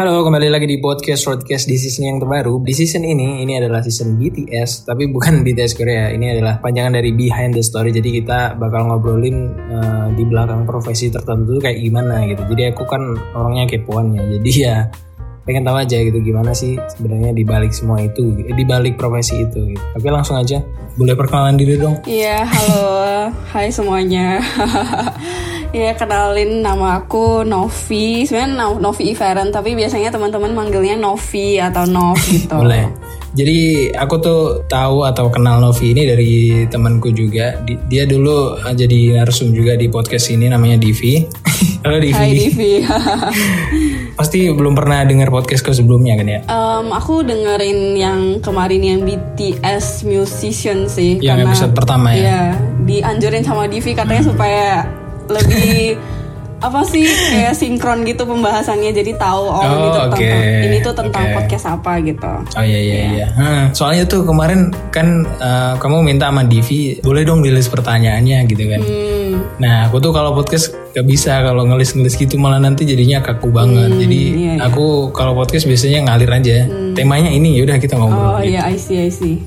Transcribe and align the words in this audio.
Halo, 0.00 0.24
kembali 0.24 0.48
lagi 0.48 0.64
di 0.64 0.80
podcast 0.80 1.28
Broadcast 1.28 1.68
di 1.68 1.76
season 1.76 2.08
yang 2.08 2.16
terbaru. 2.24 2.64
Di 2.64 2.72
season 2.72 3.04
ini, 3.04 3.44
ini 3.44 3.60
adalah 3.60 3.84
season 3.84 4.16
BTS, 4.16 4.88
tapi 4.88 5.04
bukan 5.12 5.38
BTS 5.44 5.76
Korea. 5.76 6.08
Ini 6.08 6.40
adalah 6.40 6.56
panjangan 6.56 6.96
dari 6.96 7.12
Behind 7.12 7.52
the 7.52 7.60
Story. 7.60 7.92
Jadi 7.92 8.24
kita 8.24 8.56
bakal 8.56 8.88
ngobrolin 8.88 9.52
eh, 9.52 10.08
di 10.16 10.24
belakang 10.24 10.64
profesi 10.64 11.12
tertentu 11.12 11.60
kayak 11.60 11.84
gimana 11.84 12.24
gitu. 12.32 12.48
Jadi 12.48 12.72
aku 12.72 12.88
kan 12.88 13.12
orangnya 13.36 13.68
kepoan 13.68 14.16
ya. 14.16 14.24
Jadi 14.24 14.50
ya 14.56 14.88
pengen 15.44 15.68
tahu 15.68 15.76
aja 15.76 15.96
gitu 16.00 16.16
gimana 16.24 16.56
sih 16.56 16.80
sebenarnya 16.96 17.36
di 17.36 17.44
balik 17.44 17.76
semua 17.76 18.00
itu, 18.00 18.40
eh, 18.40 18.56
di 18.56 18.64
balik 18.64 18.96
profesi 18.96 19.44
itu 19.44 19.76
gitu. 19.76 19.84
Tapi 20.00 20.06
langsung 20.08 20.40
aja, 20.40 20.64
boleh 20.96 21.12
perkenalan 21.12 21.60
diri 21.60 21.76
dong. 21.76 22.00
Iya, 22.08 22.48
halo. 22.48 22.88
Hai 23.52 23.68
semuanya. 23.68 24.40
Iya, 25.70 25.94
kenalin 25.94 26.66
nama 26.66 26.98
aku 26.98 27.46
Novi. 27.46 28.26
Sebenarnya 28.26 28.58
No- 28.58 28.82
Novi 28.82 29.14
Iveren, 29.14 29.54
tapi 29.54 29.78
biasanya 29.78 30.10
teman-teman 30.10 30.50
manggilnya 30.50 30.98
Novi 30.98 31.62
atau 31.62 31.86
Nov 31.86 32.18
gitu. 32.26 32.50
Boleh. 32.50 32.90
Jadi 33.30 33.86
aku 33.94 34.18
tuh 34.18 34.66
tahu 34.66 35.06
atau 35.06 35.30
kenal 35.30 35.62
Novi 35.62 35.94
ini 35.94 36.02
dari 36.02 36.32
temanku 36.66 37.14
juga. 37.14 37.54
Di- 37.62 37.78
Dia 37.86 38.02
dulu 38.02 38.58
eh, 38.58 38.74
jadi 38.74 39.22
narsum 39.22 39.54
juga 39.54 39.78
di 39.78 39.86
podcast 39.86 40.34
ini 40.34 40.50
namanya 40.50 40.74
Divi. 40.74 41.22
Halo 41.86 42.02
Divi. 42.02 42.18
Hai 42.18 42.30
Divi. 42.34 42.72
Pasti 44.18 44.50
belum 44.50 44.74
pernah 44.74 45.06
dengar 45.06 45.30
podcastku 45.30 45.70
sebelumnya 45.70 46.18
kan 46.18 46.26
ya? 46.26 46.40
Em, 46.44 46.86
aku 46.90 47.22
dengerin 47.22 47.94
yang 47.94 48.20
kemarin 48.42 48.82
yang 48.82 49.00
BTS 49.06 50.02
musician 50.02 50.90
sih. 50.90 51.22
Yang 51.22 51.46
episode 51.46 51.72
pertama 51.72 52.10
ya? 52.10 52.18
Iya, 52.18 52.42
dianjurin 52.82 53.46
sama 53.46 53.64
Divi 53.64 53.94
katanya 53.94 54.26
supaya 54.26 54.84
lebih 55.30 55.96
apa 56.60 56.84
sih 56.84 57.08
kayak 57.08 57.56
sinkron 57.56 58.04
gitu 58.04 58.28
pembahasannya 58.28 58.92
jadi 58.92 59.16
tahu 59.16 59.48
oh, 59.48 59.64
ini 59.64 59.80
Oh, 59.80 59.92
tuh 59.96 60.02
oke. 60.12 60.20
tentang 60.20 60.44
ini 60.60 60.76
tuh 60.84 60.92
tentang 60.92 61.24
Oke. 61.24 61.34
podcast 61.40 61.64
apa 61.72 61.92
gitu. 62.04 62.32
Oh 62.52 62.60
iya 62.60 62.80
iya 62.84 62.96
iya. 63.16 63.26
Hmm, 63.32 63.62
soalnya 63.72 64.04
tuh 64.04 64.28
kemarin 64.28 64.68
kan 64.92 65.24
eh, 65.24 65.72
kamu 65.80 66.04
minta 66.04 66.28
sama 66.28 66.44
Divi 66.44 67.00
boleh 67.00 67.24
dong 67.24 67.40
di 67.40 67.48
list 67.48 67.72
pertanyaannya 67.72 68.44
gitu 68.44 68.60
kan. 68.68 68.80
Hmm, 68.84 69.32
Nah 69.56 69.88
aku 69.88 70.04
tuh 70.04 70.12
kalau 70.12 70.36
podcast 70.36 70.76
gak 70.92 71.08
bisa 71.08 71.40
kalau 71.40 71.64
ngelis-ngelis 71.64 72.20
gitu 72.20 72.36
malah 72.36 72.60
nanti 72.60 72.84
jadinya 72.84 73.24
kaku 73.24 73.48
banget. 73.48 73.96
Jadi 73.96 74.20
iya, 74.36 74.52
iya. 74.60 74.68
aku 74.68 75.16
kalau 75.16 75.32
podcast 75.32 75.64
biasanya 75.64 76.12
ngalir 76.12 76.28
aja. 76.28 76.68
Temanya 76.92 77.32
ini 77.32 77.56
yaudah 77.56 77.80
kita 77.80 77.96
ngobrol. 77.96 78.36
oh 78.36 78.42
iya 78.44 78.68
I 78.68 78.76
see 78.76 79.00
I 79.00 79.08
see. 79.08 79.40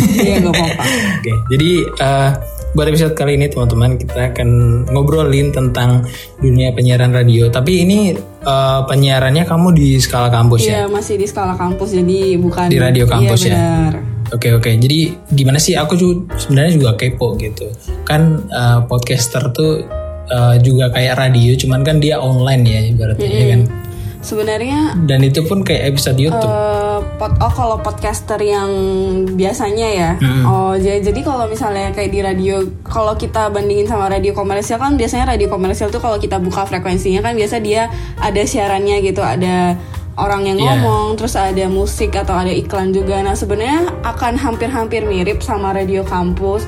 Iya 0.00 0.40
gak 0.40 0.54
apa-apa. 0.56 0.84
Oke, 1.20 1.32
jadi 1.52 1.70
eh, 1.92 2.30
buat 2.74 2.90
episode 2.90 3.14
kali 3.14 3.38
ini 3.38 3.46
teman-teman 3.46 3.94
kita 3.94 4.34
akan 4.34 4.48
ngobrolin 4.90 5.54
tentang 5.54 6.02
dunia 6.42 6.74
penyiaran 6.74 7.14
radio. 7.14 7.46
Tapi 7.48 7.86
ini 7.86 7.98
eh, 8.42 8.80
penyiarannya 8.90 9.46
kamu 9.46 9.78
di 9.78 9.88
skala 10.02 10.28
kampus 10.28 10.66
ya? 10.66 10.84
Iya 10.84 10.84
masih 10.90 11.14
di 11.14 11.26
skala 11.30 11.54
kampus 11.54 11.94
jadi 11.94 12.34
bukan 12.36 12.66
Di 12.68 12.82
radio 12.82 13.06
kampus 13.06 13.46
iya, 13.46 13.48
ya? 13.48 13.54
benar. 13.54 13.94
Oke 14.34 14.50
oke, 14.50 14.66
jadi 14.66 15.14
gimana 15.30 15.62
sih? 15.62 15.78
Aku 15.78 15.94
juga 15.94 16.34
sebenarnya 16.34 16.74
juga 16.74 16.90
kepo 16.98 17.38
gitu. 17.38 17.70
Kan 18.02 18.42
eh, 18.50 18.78
podcaster 18.90 19.54
tuh 19.54 19.86
eh, 20.26 20.54
juga 20.58 20.90
kayak 20.90 21.14
radio, 21.14 21.54
cuman 21.54 21.86
kan 21.86 22.02
dia 22.02 22.18
online 22.18 22.62
ya 22.66 22.80
ibaratnya 22.90 23.30
ya 23.30 23.46
kan. 23.54 23.62
Sebenarnya 24.24 24.96
Dan 25.04 25.20
itu 25.20 25.44
pun 25.44 25.62
kayak 25.62 25.94
episode 25.94 26.18
YouTube. 26.18 26.50
eh, 26.50 26.83
pod 27.14 27.30
oh 27.38 27.52
kalau 27.52 27.78
podcaster 27.78 28.36
yang 28.38 28.70
biasanya 29.34 29.88
ya. 29.88 30.10
Oh 30.44 30.74
jadi 30.74 30.98
jadi 31.00 31.20
kalau 31.22 31.46
misalnya 31.46 31.94
kayak 31.94 32.10
di 32.10 32.20
radio 32.20 32.56
kalau 32.82 33.14
kita 33.14 33.48
bandingin 33.48 33.86
sama 33.86 34.10
radio 34.10 34.34
komersial 34.34 34.78
kan 34.78 34.98
biasanya 34.98 35.32
radio 35.32 35.46
komersial 35.46 35.88
tuh 35.88 36.02
kalau 36.02 36.18
kita 36.18 36.42
buka 36.42 36.66
frekuensinya 36.66 37.22
kan 37.22 37.38
biasa 37.38 37.62
dia 37.62 37.86
ada 38.18 38.42
siarannya 38.42 38.98
gitu, 39.00 39.22
ada 39.22 39.78
orang 40.14 40.46
yang 40.46 40.58
Iya. 40.58 40.78
ngomong, 40.78 41.18
terus 41.18 41.34
ada 41.34 41.66
musik 41.66 42.14
atau 42.14 42.34
ada 42.38 42.50
iklan 42.50 42.94
juga. 42.94 43.18
Nah 43.18 43.34
sebenarnya 43.34 43.90
akan 44.02 44.38
hampir-hampir 44.38 45.02
mirip 45.02 45.42
sama 45.42 45.74
radio 45.74 46.06
kampus. 46.06 46.66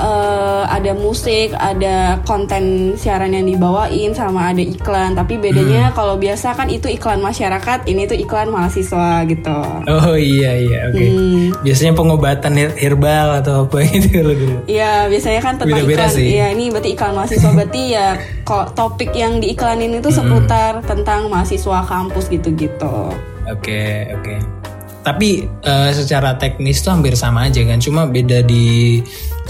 Eh, 0.00 0.62
ada 0.66 0.92
musik, 0.92 1.52
ada 1.52 2.18
konten 2.24 2.96
siaran 2.96 3.30
yang 3.30 3.44
dibawain, 3.44 4.16
sama 4.16 4.50
ada 4.50 4.64
iklan. 4.64 5.12
Tapi 5.12 5.36
bedanya 5.36 5.92
kalau 5.92 6.16
biasa 6.16 6.56
kan 6.56 6.66
itu 6.66 6.88
iklan 6.88 7.20
masyarakat, 7.20 7.84
ini 7.84 8.08
tuh 8.08 8.16
iklan 8.16 8.48
mahasiswa 8.48 9.28
gitu. 9.28 9.58
Oh 9.86 10.16
iya 10.16 10.56
iya 10.56 10.78
oke. 10.88 11.04
Hmm. 11.04 11.44
Biasanya 11.60 11.92
pengobatan 11.92 12.52
her- 12.56 12.76
herbal 12.76 13.44
atau 13.44 13.68
apa 13.68 13.84
gitu 13.92 14.24
loh 14.24 14.32
dulu. 14.32 14.56
Iya 14.64 15.06
biasanya 15.06 15.40
kan 15.40 15.54
tentang 15.60 15.76
Beda-beda 15.76 16.08
iklan. 16.08 16.16
sih. 16.16 16.26
Iya 16.32 16.46
ini 16.50 16.64
berarti 16.72 16.90
iklan 16.96 17.12
mahasiswa 17.12 17.50
berarti 17.52 17.82
ya 17.92 18.08
kok 18.42 18.66
topik 18.72 19.10
yang 19.12 19.38
diiklanin 19.38 20.00
itu 20.00 20.08
seputar 20.08 20.80
tentang 20.82 21.28
mahasiswa 21.28 21.84
kampus 21.84 22.32
gitu-gitu. 22.32 23.12
Oke 23.44 24.08
oke. 24.16 24.36
Tapi 25.00 25.48
eh, 25.64 25.90
secara 25.96 26.36
teknis 26.36 26.84
tuh 26.84 26.92
hampir 26.92 27.16
sama 27.16 27.48
aja 27.48 27.64
kan, 27.64 27.80
cuma 27.80 28.04
beda 28.04 28.44
di 28.44 29.00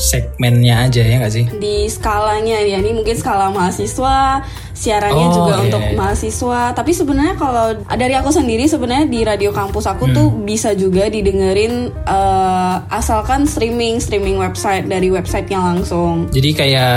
segmennya 0.01 0.89
aja 0.89 1.05
ya 1.05 1.21
nggak 1.21 1.31
sih? 1.31 1.45
di 1.61 1.85
skalanya 1.87 2.57
ya 2.57 2.81
ini 2.81 2.97
mungkin 2.97 3.13
skala 3.13 3.53
mahasiswa 3.53 4.41
siarannya 4.73 5.27
Oh, 5.29 5.35
juga 5.37 5.55
iya, 5.61 5.65
untuk 5.69 5.83
iya. 5.85 5.93
mahasiswa 5.93 6.61
tapi 6.73 6.97
sebenarnya 6.97 7.37
kalau 7.37 7.67
dari 7.85 8.17
aku 8.17 8.33
sendiri 8.33 8.65
sebenarnya 8.65 9.07
di 9.07 9.21
radio 9.21 9.53
kampus 9.53 9.85
aku 9.85 10.09
tuh 10.09 10.33
Hmm. 10.33 10.49
bisa 10.49 10.73
juga 10.73 11.07
didengerin 11.07 11.93
eh, 11.93 12.77
asalkan 12.89 13.45
streaming 13.45 14.01
streaming 14.01 14.41
website 14.41 14.89
dari 14.89 15.13
websitenya 15.13 15.61
langsung 15.61 16.33
Jadi 16.33 16.51
kayak 16.55 16.95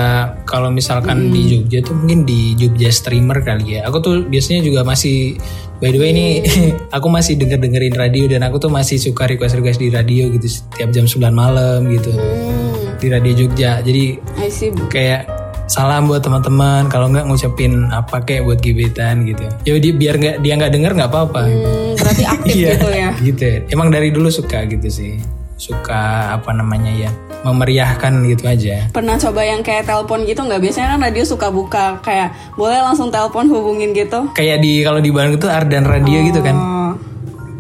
kalau 0.48 0.72
misalkan 0.72 1.28
di 1.30 1.60
Jogja 1.60 1.84
tuh 1.84 1.92
mungkin 1.94 2.24
di 2.24 2.56
Jogja 2.56 2.88
streamer 2.88 3.44
kali 3.44 3.76
ya. 3.76 3.90
Aku 3.90 4.00
tuh 4.00 4.24
biasanya 4.24 4.62
juga 4.62 4.86
masih 4.86 5.36
by 5.80 5.92
the 5.92 6.00
way 6.00 6.16
ini 6.16 6.40
aku 6.96 7.12
masih 7.12 7.36
denger 7.36 7.60
dengerin 7.60 7.92
radio 7.94 8.24
dan 8.30 8.48
aku 8.48 8.56
tuh 8.58 8.72
masih 8.72 8.96
suka 8.96 9.28
request 9.28 9.60
request 9.60 9.78
di 9.78 9.92
radio 9.92 10.32
gitu 10.32 10.48
setiap 10.48 10.88
jam 10.90 11.04
9 11.04 11.20
malam 11.30 11.84
gitu 11.90 12.14
hmm, 12.14 12.63
di 13.04 13.12
radio 13.12 13.34
Jogja. 13.36 13.84
Jadi 13.84 14.16
kayak 14.88 15.22
salam 15.66 16.06
buat 16.06 16.20
teman-teman 16.20 16.88
kalau 16.88 17.08
nggak 17.08 17.26
ngucapin 17.26 17.88
apa 17.90 18.24
kayak 18.24 18.44
buat 18.44 18.60
gebetan 18.60 19.28
gitu. 19.28 19.44
Ya 19.64 19.76
dia 19.76 19.92
biar 19.92 20.16
nggak 20.16 20.36
dia 20.40 20.54
nggak 20.56 20.72
denger 20.72 20.92
nggak 20.94 21.10
apa-apa. 21.10 21.42
Hmm, 21.44 21.92
berarti 21.96 22.24
aktif 22.24 22.54
Iya, 22.58 22.70
gitu 22.74 22.88
ya 22.90 23.10
gitu. 23.20 23.46
Emang 23.68 23.88
dari 23.90 24.10
dulu 24.10 24.32
suka 24.32 24.64
gitu 24.64 24.88
sih. 24.88 25.20
Suka 25.54 26.02
apa 26.34 26.52
namanya 26.52 26.92
ya 26.92 27.12
memeriahkan 27.44 28.24
gitu 28.26 28.48
aja. 28.48 28.88
pernah 28.90 29.16
coba 29.16 29.44
yang 29.44 29.60
kayak 29.60 29.84
telepon 29.84 30.24
gitu 30.24 30.40
nggak 30.42 30.60
biasanya 30.60 30.96
kan 30.96 31.00
radio 31.02 31.24
suka 31.24 31.52
buka 31.52 32.00
kayak 32.00 32.32
boleh 32.56 32.80
langsung 32.80 33.12
telepon 33.12 33.52
hubungin 33.52 33.92
gitu 33.92 34.32
Kayak 34.32 34.64
di 34.64 34.80
kalau 34.80 35.04
di 35.04 35.12
Bandung 35.12 35.36
itu 35.36 35.48
Ardan 35.48 35.84
Radio 35.84 36.24
gitu 36.24 36.40
kan. 36.40 36.56
oh, 36.56 36.92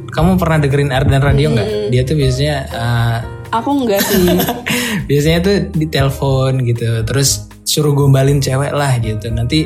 Kamu 0.07 0.39
pernah 0.39 0.59
dengerin 0.59 0.87
Ardan 0.87 1.19
Radio 1.19 1.51
nggak? 1.51 1.91
Dia 1.91 2.01
tuh 2.01 2.15
biasanya 2.15 2.55
uh, 2.71 3.17
aku 3.51 3.69
enggak 3.75 4.01
sih 4.01 4.23
biasanya 5.05 5.39
tuh 5.43 5.55
di 5.73 5.85
telepon 5.87 6.63
gitu. 6.63 7.03
Terus 7.03 7.53
suruh 7.63 7.95
gombalin 7.95 8.43
cewek 8.43 8.75
lah 8.75 8.99
gitu. 8.99 9.31
Nanti 9.31 9.65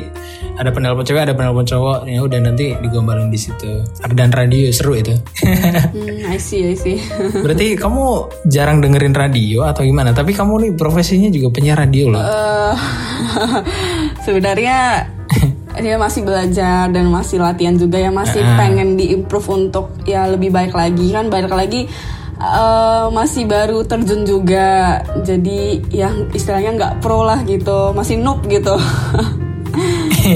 ada 0.54 0.70
penelpon 0.70 1.04
cewek, 1.04 1.28
ada 1.28 1.34
penelpon 1.34 1.66
cowok. 1.66 2.06
Ya 2.06 2.22
udah 2.22 2.38
nanti 2.40 2.74
digombalin 2.78 3.28
di 3.28 3.38
situ. 3.38 3.82
Ardan 4.02 4.30
Radio 4.30 4.70
seru 4.70 4.94
itu. 4.94 5.14
hmm, 5.94 6.30
I 6.30 6.38
see 6.38 6.72
I 6.72 6.76
see 6.78 7.02
Berarti 7.44 7.74
kamu 7.74 8.04
jarang 8.48 8.78
dengerin 8.80 9.14
radio 9.14 9.66
atau 9.66 9.82
gimana? 9.82 10.14
Tapi 10.14 10.32
kamu 10.32 10.52
nih 10.64 10.72
profesinya 10.78 11.28
juga 11.28 11.52
penyiar 11.52 11.78
radio 11.78 12.14
loh. 12.14 12.22
Eh, 12.22 12.74
sebenarnya 14.26 15.10
dia 15.78 15.94
masih 15.94 16.26
belajar 16.26 16.90
dan 16.90 17.06
masih 17.06 17.38
latihan 17.38 17.78
juga 17.78 18.02
ya 18.02 18.10
masih 18.10 18.42
pengen 18.58 18.98
diimprove 18.98 19.46
untuk 19.54 19.94
ya 20.02 20.26
lebih 20.26 20.50
baik 20.50 20.74
lagi 20.74 21.14
kan 21.14 21.30
balik 21.30 21.54
lagi 21.54 21.86
eh, 22.38 23.06
masih 23.10 23.44
baru 23.50 23.82
terjun 23.82 24.22
juga. 24.22 25.02
Jadi 25.26 25.82
yang 25.90 26.30
istilahnya 26.30 26.70
nggak 26.78 26.94
pro 27.02 27.26
lah 27.26 27.42
gitu. 27.44 27.92
Masih 27.92 28.18
noob 28.18 28.46
gitu 28.46 28.78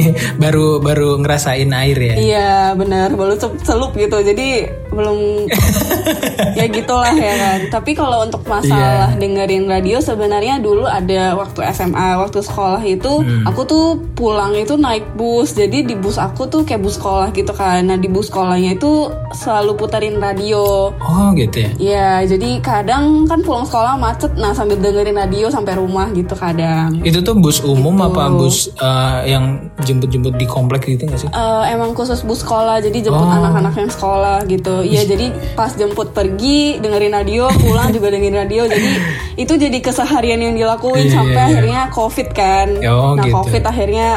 baru 0.43 0.79
baru 0.79 1.19
ngerasain 1.19 1.71
air 1.73 1.99
ya. 1.99 2.15
iya 2.15 2.51
benar. 2.73 3.13
Baru 3.13 3.35
ce- 3.35 3.61
celup 3.63 3.93
gitu. 3.95 4.17
Jadi 4.17 4.65
belum 4.89 5.49
ya 6.59 6.67
gitulah 6.67 7.13
ya 7.13 7.35
kan. 7.35 7.59
Tapi 7.71 7.91
kalau 7.93 8.23
untuk 8.23 8.45
masalah 8.45 9.15
dengerin 9.15 9.65
radio 9.65 9.99
sebenarnya 9.99 10.59
dulu 10.59 10.85
ada 10.85 11.35
waktu 11.35 11.65
SMA 11.73 12.19
waktu 12.19 12.41
sekolah 12.41 12.83
itu 12.83 13.13
aku 13.45 13.61
tuh 13.65 13.85
pulang 14.13 14.53
itu 14.53 14.77
naik 14.77 15.15
bus. 15.15 15.53
Jadi 15.53 15.85
di 15.85 15.95
bus 15.95 16.17
aku 16.17 16.47
tuh 16.47 16.63
kayak 16.63 16.81
bus 16.81 16.97
sekolah 16.97 17.31
gitu 17.31 17.53
kan. 17.53 17.85
Nah 17.85 17.97
di 17.97 18.07
bus 18.07 18.29
sekolahnya 18.29 18.75
itu 18.75 19.09
selalu 19.33 19.75
puterin 19.75 20.17
radio. 20.17 20.93
Oh 20.93 21.29
gitu 21.35 21.57
ya. 21.59 21.71
Ya, 21.75 22.09
jadi 22.27 22.61
kadang 22.61 23.25
kan 23.25 23.41
pulang 23.41 23.65
sekolah 23.65 23.97
macet, 23.97 24.33
nah 24.35 24.53
sambil 24.53 24.77
dengerin 24.77 25.15
radio 25.15 25.49
sampai 25.49 25.75
rumah 25.75 26.09
gitu 26.11 26.33
kadang. 26.33 27.01
Itu 27.01 27.21
tuh 27.21 27.35
bus 27.35 27.61
umum 27.61 27.81
Gitu. 27.93 28.09
apa 28.09 28.25
bus 28.31 28.57
eh, 28.73 29.19
yang 29.29 29.45
jemput-jemput 29.83 30.35
di 30.35 30.47
komplek 30.47 30.87
gitu 30.87 31.05
gak 31.05 31.19
sih? 31.19 31.29
Eh, 31.29 31.63
emang 31.71 31.93
khusus 31.93 32.23
bus 32.23 32.41
sekolah, 32.41 32.79
jadi 32.79 32.99
jemput 33.05 33.23
Oh. 33.23 33.31
anak-anak 33.33 33.75
yang 33.77 33.91
sekolah 33.91 34.39
gitu. 34.47 34.81
Iya, 34.81 35.03
jadi 35.05 35.27
pas 35.53 35.71
jemput 35.73 36.11
pergi 36.11 36.79
dengerin 36.79 37.13
radio, 37.13 37.51
pulang 37.53 37.91
juga 37.91 38.09
dengerin 38.09 38.39
radio. 38.39 38.63
Jadi 38.65 38.89
itu 39.43 39.53
jadi 39.55 39.79
keseharian 39.79 40.39
yang 40.39 40.55
dilakuin 40.55 41.07
Iya, 41.07 41.15
sampai 41.15 41.35
iya. 41.35 41.47
akhirnya 41.47 41.81
covid 41.91 42.29
kan. 42.31 42.69
Oh, 42.85 43.13
nah 43.15 43.25
gitu. 43.25 43.35
covid 43.35 43.63
akhirnya 43.63 44.09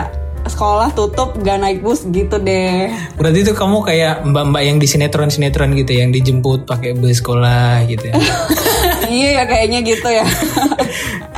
sekolah 0.46 0.94
tutup, 0.94 1.42
gak 1.42 1.58
naik 1.58 1.82
bus 1.82 2.06
gitu 2.06 2.38
deh. 2.38 2.94
Berarti 3.18 3.42
itu 3.42 3.52
kamu 3.52 3.82
kayak 3.82 4.22
mbak-mbak 4.24 4.62
yang 4.62 4.78
di 4.78 4.86
sinetron-sinetron 4.86 5.74
gitu 5.74 5.98
yang 5.98 6.14
dijemput 6.14 6.70
pakai 6.70 6.94
bus 6.94 7.18
sekolah 7.18 7.82
gitu 7.86 8.14
ya. 8.14 8.16
iya 9.10 9.30
ya 9.42 9.44
kayaknya 9.46 9.80
gitu 9.82 10.06
ya. 10.06 10.22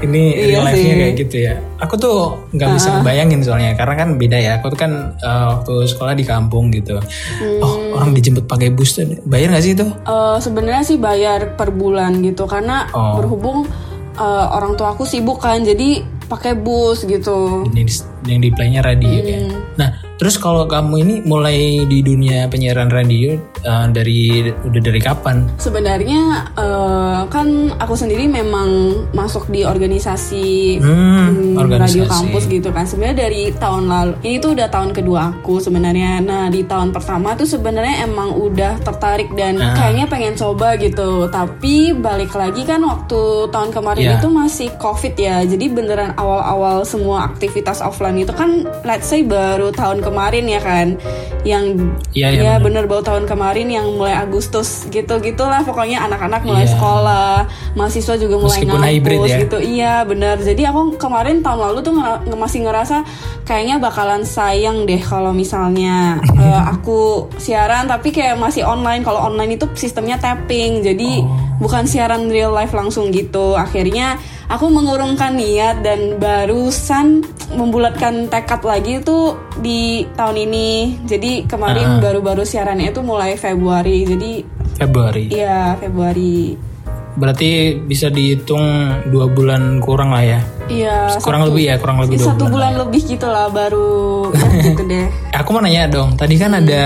Ini 0.00 0.22
Iya 0.32 0.46
real 0.46 0.62
life-nya 0.64 0.94
kayak 0.96 1.14
gitu 1.18 1.36
ya. 1.40 1.54
Aku 1.78 1.94
tuh 1.94 2.16
nggak 2.50 2.68
bisa 2.72 2.88
bayangin 3.00 3.40
soalnya 3.40 3.72
karena 3.74 3.94
kan 3.96 4.08
beda 4.16 4.36
ya. 4.36 4.52
Aku 4.58 4.68
tuh 4.68 4.78
kan 4.78 4.92
eh, 5.14 5.44
waktu 5.50 5.74
sekolah 5.86 6.12
di 6.12 6.24
kampung 6.24 6.68
gitu. 6.70 6.96
Hmm. 7.36 7.60
Oh 7.60 7.74
orang 7.92 8.10
dijemput 8.10 8.44
pakai 8.44 8.68
bus 8.68 8.94
tuh 8.94 9.04
bayar 9.24 9.52
nggak 9.52 9.62
sih 9.62 9.72
itu? 9.72 9.86
Eh, 9.86 10.36
sebenarnya 10.38 10.82
sih 10.82 10.96
bayar 10.96 11.54
per 11.54 11.70
bulan 11.70 12.20
gitu 12.20 12.44
karena 12.44 12.88
Oh. 12.90 13.16
berhubung 13.16 13.68
eh, 14.12 14.46
orang 14.50 14.74
tua 14.74 14.92
aku 14.92 15.04
sibuk 15.04 15.38
kan 15.38 15.60
jadi 15.60 16.00
pakai 16.26 16.54
bus 16.54 17.04
gitu. 17.04 17.64
Ini 17.66 17.82
di- 17.82 18.06
yang 18.26 18.40
di 18.40 18.50
play-nya 18.50 18.80
radio 18.80 19.08
ya. 19.08 19.38
Hmm. 19.40 19.56
Nah 19.76 19.90
terus 20.20 20.36
kalau 20.36 20.68
kamu 20.68 20.94
ini 21.00 21.14
mulai 21.24 21.58
di 21.82 21.98
dunia 22.00 22.44
penyiaran 22.46 22.86
radio 22.86 23.32
eh, 23.58 23.86
dari 23.88 24.20
udah 24.52 24.80
dari 24.80 25.00
kapan? 25.00 25.48
Sebenarnya 25.56 26.20
eh, 26.52 27.20
kan 27.26 27.48
aku 27.74 27.96
sendiri 27.96 28.28
memang 28.28 28.68
masuk 29.10 29.48
di 29.48 29.64
organisasi 29.64 30.78
Hmm, 30.78 30.92
hmm, 31.30 31.56
organisasi. 31.56 31.80
radio 31.80 32.04
kampus 32.06 32.44
gitu 32.46 32.68
kan. 32.68 32.84
Sebenarnya 32.84 33.16
dari 33.22 33.48
tahun 33.50 33.84
lalu. 33.86 34.12
Ini 34.20 34.36
tuh 34.38 34.50
udah 34.52 34.68
tahun 34.68 34.90
kedua 34.92 35.20
aku 35.34 35.56
sebenarnya. 35.58 36.20
Nah 36.20 36.46
di 36.46 36.62
tahun 36.62 36.90
pertama 36.90 37.32
tuh 37.32 37.48
sebenarnya 37.48 38.04
emang 38.04 38.36
udah 38.36 38.76
tertarik 38.78 39.32
dan 39.32 39.56
Ah. 39.56 39.72
kayaknya 39.72 40.06
pengen 40.06 40.34
coba 40.34 40.76
gitu. 40.76 41.26
Tapi 41.26 41.96
balik 41.96 42.32
lagi 42.32 42.62
kan 42.62 42.80
waktu 42.82 43.20
tahun 43.48 43.70
kemarin 43.70 44.04
Iya. 44.04 44.16
itu 44.18 44.28
masih 44.28 44.68
covid 44.76 45.14
ya. 45.16 45.40
Jadi 45.42 45.66
beneran 45.66 46.12
awal-awal 46.14 46.84
semua 46.84 47.24
aktivitas 47.26 47.80
offline 47.80 48.18
itu 48.18 48.32
kan 48.32 48.50
let's 48.82 49.06
say 49.06 49.22
baru 49.22 49.70
tahun 49.70 50.02
kemarin 50.10 50.44
ya 50.44 50.60
kan. 50.60 50.98
Yang 51.40 51.64
Iya, 52.10 52.28
iya, 52.28 52.40
ya 52.42 52.54
bener. 52.58 52.84
bener 52.84 52.84
baru 52.86 53.02
tahun 53.02 53.24
kemarin 53.24 53.64
yang 53.66 53.86
mulai 53.90 54.12
Agustus 54.14 54.84
gitu 54.86 55.16
gitulah 55.18 55.62
pokoknya 55.62 56.02
anak-anak 56.02 56.42
mulai 56.42 56.66
Iya. 56.66 56.74
sekolah 56.74 57.32
mahasiswa 57.72 58.14
juga 58.16 58.36
mulai 58.36 58.60
Meskipun 58.60 58.76
ngampus 58.76 58.92
hybrid 58.92 59.20
ya. 59.22 59.38
gitu 59.40 59.58
iya 59.58 59.94
bener 60.02 60.36
jadi 60.36 60.62
aku 60.68 60.80
kemarin 60.96 61.40
tahun 61.40 61.60
lalu 61.62 61.78
tuh 61.80 61.94
ngera- 61.94 62.20
masih 62.34 62.60
ngerasa 62.60 62.96
kayaknya 63.42 63.78
bakalan 63.78 64.20
sayang 64.20 64.84
deh 64.84 64.98
kalau 64.98 65.30
misalnya 65.30 66.18
eh, 66.36 66.62
aku 66.68 66.98
siaran 67.36 67.86
tapi 67.86 68.10
kayak 68.10 68.36
masih 68.36 68.60
online 68.62 69.00
kalau 69.00 69.22
online 69.22 69.54
itu 69.54 69.64
sistemnya 69.74 70.18
tapping 70.18 70.82
jadi 70.82 71.22
Oh. 71.22 71.28
bukan 71.58 71.84
siaran 71.84 72.26
real 72.26 72.50
life 72.50 72.72
langsung 72.72 73.08
gitu 73.08 73.54
akhirnya 73.54 74.18
aku 74.50 74.66
mengurungkan 74.66 75.32
niat 75.32 75.80
dan 75.80 76.18
barusan 76.18 77.22
membulatkan 77.50 78.26
tekad 78.26 78.60
lagi 78.62 78.98
itu 78.98 79.32
di 79.56 79.80
tahun 80.12 80.36
ini 80.40 80.68
jadi 81.04 81.46
kemarin 81.46 81.98
Ah. 81.98 82.00
baru-baru 82.02 82.42
siarannya 82.42 82.90
itu 82.90 83.00
mulai 83.00 83.34
Februari 83.34 84.02
jadi 84.04 84.32
Februari. 84.76 85.30
iya 85.30 85.74
Februari 85.76 86.66
Berarti 87.10 87.74
bisa 87.76 88.06
dihitung 88.06 88.62
dua 89.04 89.26
bulan 89.26 89.78
kurang 89.78 90.14
lah 90.14 90.22
ya. 90.22 90.40
iya 90.68 91.10
Kurang 91.18 91.42
satu- 91.42 91.50
lebih 91.50 91.64
ya, 91.66 91.74
kurang 91.76 91.98
lebih 91.98 92.16
dua 92.16 92.26
satu 92.28 92.46
bulan. 92.46 92.52
bulan 92.54 92.72
lebih 92.80 93.02
gitu 93.04 93.26
lah 93.26 93.46
baru 93.50 93.90
ya, 94.30 94.46
gitu 94.62 94.82
deh 94.84 95.06
Aku 95.42 95.48
mau 95.50 95.60
nanya 95.60 95.90
dong, 95.90 96.14
tadi 96.14 96.38
kan 96.38 96.54
ada 96.54 96.82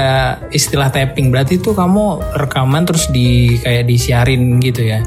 istilah 0.49 0.89
tapping, 0.89 1.29
berarti 1.29 1.61
tuh 1.61 1.73
kamu 1.73 2.25
rekaman 2.35 2.83
terus 2.83 3.05
di 3.09 3.53
kayak 3.59 3.85
disiarin 3.85 4.59
gitu 4.59 4.83
ya? 4.87 5.05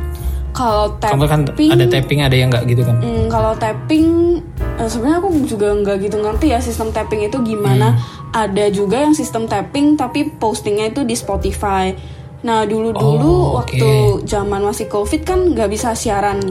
Kalau 0.57 0.97
Kamu 0.97 1.25
kan 1.29 1.41
tapping 1.45 1.69
ada 1.69 1.85
tapping, 1.85 2.19
ada 2.25 2.33
yang 2.33 2.49
nggak 2.49 2.65
gitu 2.65 2.81
kan? 2.81 2.97
Hmm, 2.97 3.29
kalau 3.29 3.53
tapping 3.53 4.07
eh, 4.57 4.89
sebenarnya 4.89 5.21
aku 5.21 5.29
juga 5.45 5.69
nggak 5.71 5.97
gitu 6.01 6.17
ngerti 6.17 6.49
ya 6.49 6.59
sistem 6.59 6.89
tapping 6.89 7.21
itu 7.23 7.37
gimana. 7.45 7.93
Hmm. 7.93 8.01
Ada 8.49 8.73
juga 8.73 9.05
yang 9.05 9.13
sistem 9.13 9.45
tapping 9.45 9.93
tapi 9.93 10.33
postingnya 10.33 10.89
itu 10.89 11.05
di 11.05 11.13
Spotify. 11.13 11.93
Nah 12.37 12.65
dulu-dulu 12.65 13.25
Oh, 13.53 13.61
oke. 13.61 13.73
waktu 13.77 13.89
zaman 14.25 14.61
masih 14.61 14.85
covid 14.87 15.21
kan 15.21 15.53
nggak 15.53 15.69
bisa 15.69 15.93
siaran 15.93 16.41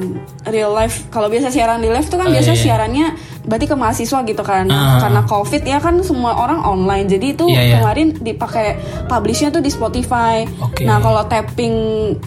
real 0.47 0.70
life. 0.70 1.11
Kalau 1.11 1.26
biasa 1.26 1.50
siaran 1.50 1.79
di 1.79 1.91
live 1.91 2.06
tuh 2.06 2.19
kan 2.19 2.31
Oh, 2.31 2.35
biasa 2.35 2.52
iya, 2.52 2.59
iya. 2.59 2.62
siarannya 2.62 3.06
berarti 3.46 3.64
ke 3.64 3.76
mahasiswa 3.78 4.19
gitu 4.22 4.43
kan. 4.43 4.66
Nah, 4.66 4.98
Karena 4.98 5.22
covid 5.22 5.62
ya 5.62 5.78
kan 5.78 6.02
semua 6.02 6.34
orang 6.34 6.60
online. 6.60 7.06
Jadi 7.06 7.26
itu 7.32 7.46
Iya, 7.46 7.62
iya. 7.62 7.75
kemarin 7.78 8.12
dipakai 8.12 8.76
publishnya 9.06 9.48
tuh 9.48 9.62
di 9.62 9.70
Spotify. 9.70 10.43
Oke. 10.58 10.82
Nah 10.82 10.98
kalau 10.98 11.22
tapping 11.25 11.75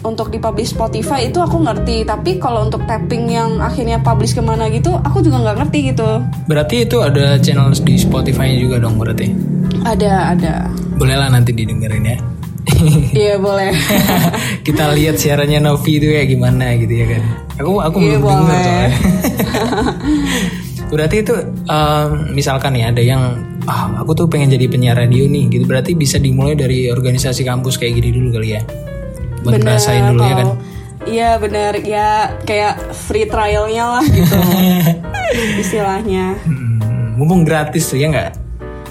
untuk 0.00 0.32
dipublish 0.32 0.72
Spotify 0.72 1.28
itu 1.28 1.38
aku 1.38 1.60
ngerti. 1.60 2.02
Tapi 2.02 2.40
kalau 2.40 2.64
untuk 2.64 2.82
tapping 2.84 3.28
yang 3.28 3.60
akhirnya 3.60 4.00
publish 4.00 4.32
ke 4.32 4.40
mana 4.40 4.66
gitu, 4.68 4.96
aku 4.96 5.20
juga 5.20 5.44
nggak 5.44 5.56
ngerti 5.60 5.78
gitu. 5.92 6.08
Berarti 6.48 6.88
itu 6.88 6.96
ada 6.98 7.36
channel 7.36 7.68
di 7.70 7.94
Spotify 7.94 8.56
juga 8.56 8.80
dong 8.80 8.96
berarti? 8.96 9.28
Ada 9.84 10.34
ada. 10.34 10.54
Boleh 10.96 11.16
lah 11.16 11.28
nanti 11.28 11.52
didengerin 11.52 12.04
ya. 12.04 12.18
Iya 13.12 13.36
boleh. 13.36 13.72
Kita 14.66 14.92
lihat 14.92 15.16
siarannya 15.16 15.60
Novi 15.60 15.96
itu 15.96 16.06
kayak 16.08 16.28
gimana 16.28 16.76
gitu 16.76 16.92
ya 16.92 17.06
kan? 17.16 17.22
Aku 17.60 17.76
aku 17.76 17.96
Iya, 18.00 18.16
belum 18.16 18.40
dengar 18.40 18.60
soalnya. 18.60 18.90
Berarti 20.90 21.22
itu 21.22 21.34
em, 21.70 22.10
misalkan 22.34 22.74
ya 22.74 22.90
ada 22.90 23.02
yang 23.02 23.38
ah 23.70 24.02
aku 24.02 24.12
tuh 24.18 24.26
pengen 24.26 24.50
jadi 24.50 24.66
penyiar 24.66 24.98
radio 24.98 25.24
nih 25.30 25.46
gitu. 25.48 25.64
Berarti 25.64 25.94
bisa 25.94 26.18
dimulai 26.18 26.58
dari 26.58 26.90
organisasi 26.90 27.46
kampus 27.46 27.78
kayak 27.78 28.02
gini 28.02 28.10
dulu 28.10 28.36
kali 28.36 28.58
ya. 28.58 28.62
Buat 29.46 29.62
ngerasain 29.62 30.04
dulu 30.10 30.20
ya 30.26 30.34
kan. 30.34 30.48
Iya 31.08 31.30
bener 31.40 31.72
ya 31.80 32.08
kayak 32.44 32.92
free 32.92 33.24
trialnya 33.24 33.98
lah 33.98 34.04
gitu 34.04 34.36
istilahnya. 35.64 36.36
Hmm, 36.44 37.16
mumpung 37.16 37.46
gratis 37.46 37.88
tuh 37.88 37.96
ya 37.96 38.12
nggak? 38.12 38.49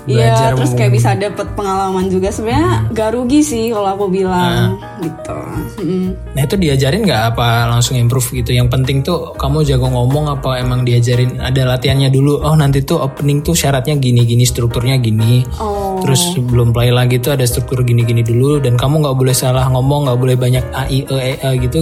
Iya 0.10 0.58
terus 0.58 0.74
kayak 0.74 0.92
bisa 0.92 1.13
dapet 1.13 1.48
pengalaman 1.54 2.10
juga 2.10 2.34
sebenarnya 2.34 2.89
gak 2.89 3.10
rugi 3.13 3.46
sih 3.46 3.70
kalau 3.70 3.94
aku 3.94 4.06
bilang 4.10 4.82
Ah. 4.82 4.98
gitu. 5.06 5.39
Mm. 5.86 6.10
Nah 6.34 6.42
itu 6.44 6.56
diajarin 6.58 7.06
nggak 7.06 7.24
apa 7.36 7.70
langsung 7.70 7.96
improve 7.96 8.25
gitu? 8.42 8.51
Yang 8.58 8.74
penting 8.74 8.98
tuh 9.06 9.38
kamu 9.38 9.62
jago 9.63 9.88
ngomong 9.88 10.34
apa 10.34 10.60
emang 10.60 10.82
diajarin 10.84 11.38
ada 11.38 11.62
latihannya 11.70 12.10
dulu? 12.10 12.42
Oh 12.42 12.58
nanti 12.58 12.82
tuh 12.82 13.00
opening 13.00 13.46
tuh 13.46 13.54
syaratnya 13.54 13.96
gini-gini 13.96 14.44
strukturnya 14.44 14.98
gini. 14.98 15.46
Oh. 15.62 16.01
Terus 16.01 16.34
sebelum 16.34 16.74
play 16.74 16.89
lagi 16.89 17.22
tuh 17.22 17.38
ada 17.38 17.46
struktur 17.46 17.86
gini-gini 17.86 18.25
dulu 18.25 18.58
dan 18.58 18.75
kamu 18.75 19.06
nggak 19.06 19.18
boleh 19.20 19.36
salah 19.36 19.70
ngomong, 19.70 20.10
nggak 20.10 20.20
boleh 20.20 20.36
banyak 20.36 20.63
a 20.74 20.84
i 20.89 21.06
e 21.06 21.16
e, 21.16 21.34
E 21.38 21.50
gitu. 21.62 21.78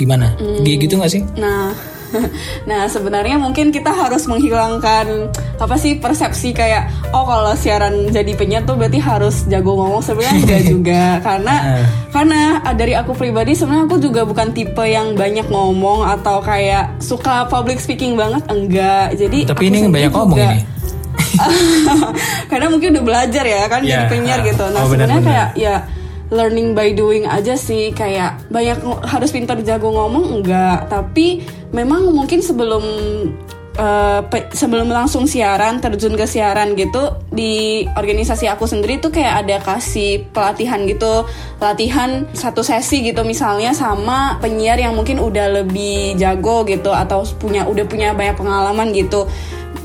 Gimana? 0.00 0.32
Hmm. 0.40 0.64
Gitu 0.64 0.96
nggak 0.96 1.12
sih? 1.12 1.22
Nah, 1.36 1.76
nah 2.68 2.84
sebenarnya 2.84 3.36
mungkin 3.36 3.68
kita 3.68 3.88
harus 3.88 4.24
menghilangkan 4.24 5.28
apa 5.56 5.74
sih 5.74 5.94
persepsi 5.94 6.50
kayak 6.50 6.86
oh 7.08 7.22
kalau 7.22 7.52
siaran 7.54 8.08
jadi 8.08 8.32
penyiar 8.32 8.62
tuh 8.62 8.74
berarti 8.74 8.96
harus 8.96 9.44
jago 9.46 9.74
ngomong 9.74 10.00
sebenarnya 10.00 10.34
enggak 10.36 10.62
juga 10.72 11.02
karena 11.20 11.54
Ah. 11.60 11.84
karena 12.10 12.40
dari 12.72 12.92
aku 12.92 13.12
pribadi 13.12 13.52
sebenarnya 13.52 13.84
aku 13.86 13.98
juga 13.98 14.22
bukan 14.22 14.50
tipe 14.50 14.82
yang 14.82 15.12
banyak 15.12 15.46
ngomong 15.46 16.02
atau 16.08 16.40
kayak 16.40 16.96
suka 16.98 17.46
public 17.46 17.76
speaking 17.76 18.14
banget 18.14 18.42
enggak 18.46 19.14
jadi 19.14 19.38
Tapi 19.46 19.64
ini 19.66 19.86
banyak 19.86 20.10
ngomong 20.10 20.34
juga- 20.34 20.52
ini. 20.52 20.60
karena 22.50 22.66
mungkin 22.66 22.88
udah 22.92 23.04
belajar 23.04 23.44
ya 23.44 23.62
kan 23.66 23.80
Ya, 23.80 23.88
jadi 23.92 24.04
penyiar 24.08 24.38
ah. 24.38 24.46
gitu. 24.46 24.64
Nah 24.66 24.78
Oh, 24.78 24.86
sebenarnya 24.86 25.20
kayak 25.20 25.48
ya 25.54 25.74
learning 26.30 26.72
by 26.72 26.94
doing 26.94 27.26
aja 27.26 27.54
sih. 27.54 27.92
Kayak 27.94 28.42
banyak 28.48 28.80
harus 29.06 29.30
pintar 29.34 29.60
jago 29.62 29.90
ngomong 29.90 30.40
enggak. 30.40 30.88
Tapi 30.88 31.44
memang 31.74 32.10
mungkin 32.10 32.40
sebelum 32.40 32.82
pe- 34.28 34.52
sebelum 34.52 34.92
langsung 34.92 35.24
siaran 35.24 35.80
terjun 35.80 36.12
ke 36.12 36.28
siaran 36.28 36.76
gitu 36.76 37.16
di 37.32 37.86
organisasi 37.96 38.44
aku 38.50 38.68
sendiri 38.68 39.00
tuh 39.00 39.08
kayak 39.08 39.46
ada 39.46 39.56
kasih 39.62 40.28
pelatihan 40.34 40.84
gitu. 40.84 41.24
Pelatihan 41.56 42.28
satu 42.36 42.60
sesi 42.60 43.00
gitu 43.00 43.24
misalnya 43.24 43.72
sama 43.72 44.36
penyiar 44.42 44.76
yang 44.76 44.92
mungkin 44.92 45.22
udah 45.22 45.62
lebih 45.62 46.18
jago 46.20 46.66
gitu 46.68 46.92
atau 46.92 47.24
punya 47.38 47.64
udah 47.64 47.84
punya 47.88 48.12
banyak 48.12 48.36
pengalaman 48.36 48.92
gitu 48.92 49.24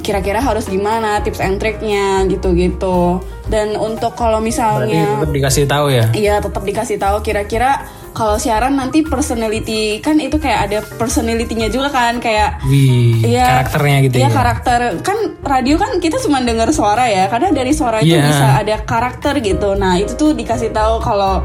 kira-kira 0.06 0.38
harus 0.38 0.70
gimana 0.70 1.18
tips 1.26 1.42
and 1.42 1.58
triknya 1.58 2.30
gitu-gitu 2.30 3.26
dan 3.50 3.74
untuk 3.74 4.14
kalau 4.14 4.38
Berarti 4.38 4.54
misalnya 4.54 5.06
tetap 5.18 5.34
dikasih 5.34 5.64
tahu 5.66 5.86
ya. 5.90 6.06
Iya 6.14 6.36
tetap 6.46 6.62
dikasih 6.62 6.98
tahu 7.02 7.18
kira-kira 7.26 7.90
kalau 8.16 8.40
siaran 8.40 8.80
nanti 8.80 9.04
personality 9.04 10.00
kan 10.00 10.16
itu 10.18 10.40
kayak 10.40 10.72
ada 10.72 10.80
personality-nya 10.96 11.68
juga 11.68 11.92
kan 11.92 12.24
kayak 12.24 12.64
Wih, 12.64 13.20
Iya, 13.28 13.44
karakternya 13.68 13.98
gitu 14.08 14.16
iya, 14.18 14.30
ya. 14.32 14.32
karakter. 14.32 14.80
Kan 15.04 15.18
radio 15.44 15.76
kan 15.76 16.00
kita 16.00 16.18
cuma 16.24 16.40
dengar 16.40 16.72
suara 16.72 17.12
ya 17.12 17.28
karena 17.28 17.52
dari 17.52 17.76
suara 17.76 18.00
itu 18.00 18.16
Iya. 18.16 18.24
bisa 18.24 18.46
ada 18.64 18.76
karakter 18.82 19.44
gitu. 19.44 19.76
Nah 19.76 20.00
itu 20.00 20.16
tuh 20.16 20.32
dikasih 20.32 20.72
tahu 20.72 21.04
kalau 21.04 21.44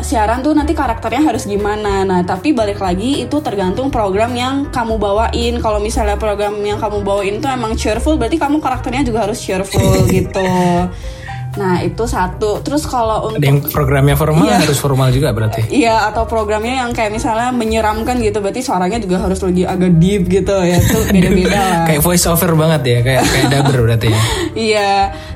siaran 0.00 0.40
tuh 0.40 0.52
nanti 0.52 0.76
karakternya 0.76 1.24
harus 1.24 1.48
gimana. 1.48 2.04
Nah 2.04 2.20
tapi 2.20 2.52
balik 2.52 2.84
lagi 2.84 3.24
itu 3.24 3.36
tergantung 3.40 3.88
program 3.88 4.36
yang 4.36 4.68
kamu 4.68 5.00
bawain. 5.00 5.56
Kalau 5.56 5.80
misalnya 5.80 6.20
program 6.20 6.60
yang 6.60 6.76
kamu 6.76 7.00
bawain 7.00 7.40
tuh 7.40 7.48
emang 7.48 7.72
cheerful 7.80 8.20
berarti 8.20 8.36
kamu 8.36 8.60
karakternya 8.60 9.08
juga 9.08 9.24
harus 9.24 9.40
cheerful 9.40 10.04
gitu 10.12 10.44
nah 11.50 11.82
itu 11.82 12.06
satu 12.06 12.62
terus 12.62 12.86
kalau 12.86 13.26
Ada 13.26 13.28
untuk 13.34 13.42
yang 13.42 13.58
programnya 13.64 14.14
formal 14.14 14.46
Iya. 14.46 14.62
harus 14.62 14.78
formal 14.78 15.10
juga 15.10 15.34
berarti. 15.34 15.66
Iya 15.82 16.06
atau 16.06 16.22
programnya 16.22 16.86
yang 16.86 16.94
kayak 16.94 17.10
misalnya 17.10 17.50
menyeramkan 17.50 18.22
gitu 18.22 18.38
berarti 18.38 18.62
suaranya 18.62 18.98
juga 18.98 19.18
harus 19.18 19.42
lagi 19.42 19.66
agak 19.66 19.98
deep 19.98 20.26
gitu 20.26 20.54
ya 20.62 20.78
tuh 20.78 21.02
beda-beda. 21.12 21.62
Kayak 21.90 22.02
voice 22.02 22.24
over 22.24 22.54
banget 22.54 22.82
ya, 22.84 22.98
kayak 23.00 23.22
kayak 23.24 23.46
dubber 23.50 23.78
berarti 23.82 24.08
ya. 24.08 24.20
Iya, 24.52 24.92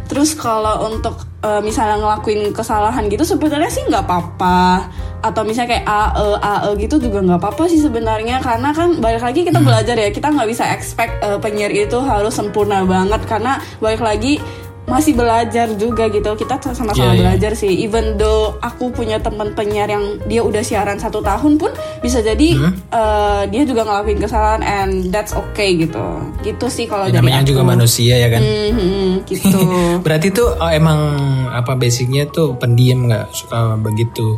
terus 0.07 0.39
kalau 0.39 0.87
untuk 0.87 1.19
eh, 1.41 1.59
misalnya 1.61 1.99
ngelakuin 1.99 2.55
kesalahan 2.55 3.07
gitu 3.09 3.27
sebenarnya 3.27 3.71
sih 3.71 3.83
nggak 3.85 4.05
apa-apa. 4.05 4.87
Atau 5.19 5.43
misalnya 5.43 5.81
kayak 5.81 5.87
AE 5.89 6.31
AE 6.37 6.71
gitu 6.79 6.95
juga 7.01 7.19
nggak 7.21 7.41
apa-apa 7.41 7.65
sih 7.67 7.81
sebenarnya 7.81 8.39
karena 8.39 8.71
kan 8.71 9.01
balik 9.01 9.25
lagi 9.25 9.41
kita 9.43 9.59
belajar 9.59 9.97
ya 9.97 10.13
kita 10.13 10.29
nggak 10.29 10.47
bisa 10.47 10.69
expect 10.71 11.19
eh, 11.19 11.39
penyiar 11.39 11.73
itu 11.73 11.97
harus 11.99 12.31
sempurna 12.31 12.85
banget 12.85 13.25
karena 13.25 13.57
balik 13.81 13.99
lagi 13.99 14.39
masih 14.85 15.13
belajar 15.13 15.73
juga 15.75 16.07
gitu 16.07 16.29
kita 16.35 16.61
sama-sama 16.61 16.93
Iya, 16.95 17.17
iya. 17.17 17.21
belajar 17.25 17.53
sih 17.55 17.73
even 17.81 18.15
though 18.15 18.61
aku 18.61 18.89
punya 18.89 19.17
teman 19.17 19.51
penyiar 19.51 19.89
yang 19.89 20.21
dia 20.25 20.41
udah 20.41 20.61
siaran 20.61 21.01
satu 21.01 21.19
tahun 21.19 21.57
pun 21.57 21.73
bisa 21.99 22.21
jadi 22.21 22.49
eh, 22.91 23.43
dia 23.49 23.63
juga 23.63 23.83
ngelakuin 23.83 24.21
kesalahan 24.21 24.61
and 24.61 25.09
that's 25.09 25.33
okay 25.33 25.73
gitu 25.75 26.05
gitu 26.43 26.69
sih 26.69 26.85
kalau 26.85 27.09
Ya, 27.09 27.17
dari 27.17 27.33
namanya 27.33 27.49
juga 27.49 27.63
aku. 27.63 27.71
manusia 27.71 28.15
ya 28.15 28.29
kan. 28.29 28.41
Mhm, 28.41 29.09
gitu. 29.33 29.59
Berarti 30.01 30.29
tuh 30.31 30.53
oh, 30.53 30.69
emang 30.69 31.01
apa 31.49 31.73
basicnya 31.75 32.25
tuh 32.27 32.53
pendiam 32.55 33.09
nggak 33.09 33.33
suka 33.33 33.81
begitu 33.81 34.37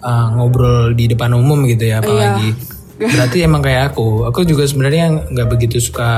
uh, 0.00 0.28
ngobrol 0.32 0.92
di 0.92 1.08
depan 1.08 1.32
umum 1.32 1.64
gitu 1.64 1.88
ya 1.88 2.00
apalagi. 2.00 2.52
Berarti 2.96 3.44
emang 3.44 3.60
kayak 3.60 3.92
aku. 3.92 4.28
Aku 4.28 4.44
juga 4.44 4.64
sebenarnya 4.64 5.28
nggak 5.28 5.48
begitu 5.48 5.80
suka 5.80 6.08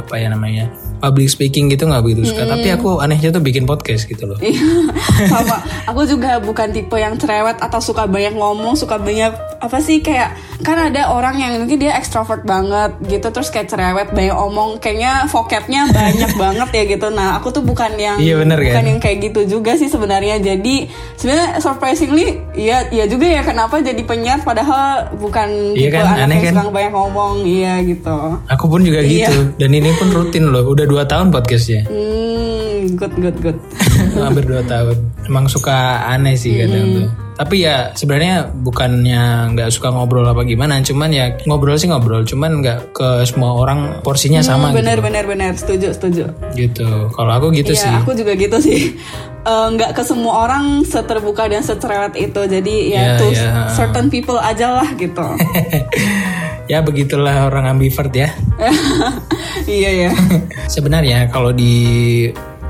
apa 0.00 0.16
ya 0.16 0.28
namanya 0.28 0.68
public 0.98 1.28
speaking 1.28 1.66
gitu 1.66 1.84
nggak 1.84 2.00
begitu 2.00 2.26
suka. 2.26 2.44
Tapi 2.46 2.68
aku 2.70 2.98
anehnya 2.98 3.30
tuh 3.30 3.40
bikin 3.40 3.64
podcast 3.64 4.04
gitu 4.04 4.26
loh. 4.26 4.38
Sama, 5.26 5.56
aku 5.84 6.04
juga 6.04 6.38
bukan 6.38 6.70
tipe 6.70 6.94
yang 6.94 7.14
cerewet 7.14 7.56
atau 7.56 7.78
suka 7.78 8.04
banyak 8.04 8.32
ngomong, 8.32 8.74
suka 8.74 8.96
banyak 8.96 9.32
apa 9.56 9.78
sih 9.78 9.98
kayak 9.98 10.36
kan 10.60 10.76
ada 10.76 11.08
orang 11.10 11.36
yang 11.36 11.52
mungkin 11.58 11.78
dia 11.78 11.96
extrovert 11.96 12.44
banget 12.44 12.92
gitu 13.06 13.24
terus 13.26 13.48
kayak 13.48 13.66
cerewet 13.66 14.08
banyak 14.10 14.32
omong 14.32 14.76
kayaknya 14.76 15.24
vocabnya 15.26 15.88
banyak 15.88 16.28
banget 16.42 16.68
ya 16.70 16.82
gitu 16.86 17.06
nah 17.08 17.34
aku 17.34 17.48
tuh 17.50 17.62
bukan 17.62 17.88
yang 17.94 18.16
Iya, 18.16 18.36
bener 18.36 18.58
bukan 18.58 18.74
kan? 18.74 18.84
yang 18.86 18.98
kayak 18.98 19.18
gitu 19.24 19.40
juga 19.50 19.72
sih 19.74 19.88
sebenarnya 19.88 20.36
jadi 20.38 20.76
sebenarnya 21.14 21.48
surprisingly 21.58 22.36
ya 22.52 22.84
ya 22.86 23.04
juga 23.04 23.26
ya 23.26 23.40
kenapa 23.40 23.80
jadi 23.80 23.98
penyiar 23.98 24.40
padahal 24.42 25.08
bukan 25.16 25.48
Iya 25.72 25.88
tipe 25.88 25.96
kan, 25.96 26.04
anak 26.06 26.18
aneh 26.22 26.38
yang 26.42 26.54
kan? 26.54 26.66
banyak 26.68 26.92
ngomong 26.92 27.32
iya 27.42 27.74
gitu 27.80 28.16
Aku 28.46 28.64
pun 28.66 28.80
juga 28.80 28.98
Iya. 28.98 29.28
gitu. 29.28 29.56
Dan 29.56 29.70
ini 29.72 29.90
pun 29.92 30.08
rutin 30.08 30.44
loh. 30.46 30.64
Udah 30.66 30.85
dua 30.86 31.02
tahun 31.04 31.28
podcastnya. 31.28 31.84
hmm 31.86 32.94
good 32.94 33.14
good 33.18 33.36
good 33.42 33.58
hampir 34.24 34.46
dua 34.46 34.62
tahun 34.62 34.96
emang 35.26 35.50
suka 35.50 36.06
aneh 36.06 36.38
sih 36.38 36.54
kadang 36.56 36.86
tuh 36.94 37.08
tapi 37.36 37.68
ya 37.68 37.92
sebenarnya 37.92 38.48
bukannya 38.48 39.52
nggak 39.52 39.68
suka 39.68 39.92
ngobrol 39.92 40.24
apa 40.24 40.40
gimana 40.42 40.80
cuman 40.80 41.10
ya 41.12 41.36
ngobrol 41.44 41.76
sih 41.76 41.84
ngobrol 41.84 42.24
cuman 42.24 42.64
nggak 42.64 42.96
ke 42.96 43.08
semua 43.28 43.52
orang 43.52 44.00
porsinya 44.00 44.40
sama 44.40 44.72
gitu 44.72 44.80
bener 44.80 45.04
bener 45.04 45.24
bener 45.26 45.52
setuju 45.52 45.92
setuju 45.92 46.32
gitu 46.54 47.12
kalau 47.12 47.32
aku 47.34 47.52
gitu 47.52 47.76
Iya, 47.76 47.82
sih 47.82 47.92
aku 47.92 48.12
juga 48.14 48.32
gitu 48.34 48.56
sih. 48.56 48.80
Eh, 49.46 49.68
Nggak 49.78 49.94
ke 49.94 50.02
semua 50.02 50.42
orang 50.42 50.82
seterbuka 50.82 51.46
dan 51.46 51.62
secerewet 51.62 52.18
itu. 52.18 52.40
Jadi 52.50 52.90
ya 52.90 53.14
Iya, 53.14 53.18
to 53.22 53.26
iya. 53.30 53.70
certain 53.70 54.10
people 54.10 54.34
aja 54.34 54.74
lah 54.82 54.90
gitu. 54.98 55.22
ya 56.66 56.82
begitulah 56.82 57.50
orang 57.50 57.76
ambivert 57.76 58.12
ya. 58.14 58.30
Iya 59.66 59.90
ya. 60.06 60.12
sebenarnya 60.74 61.26
kalau 61.32 61.50
di 61.50 61.74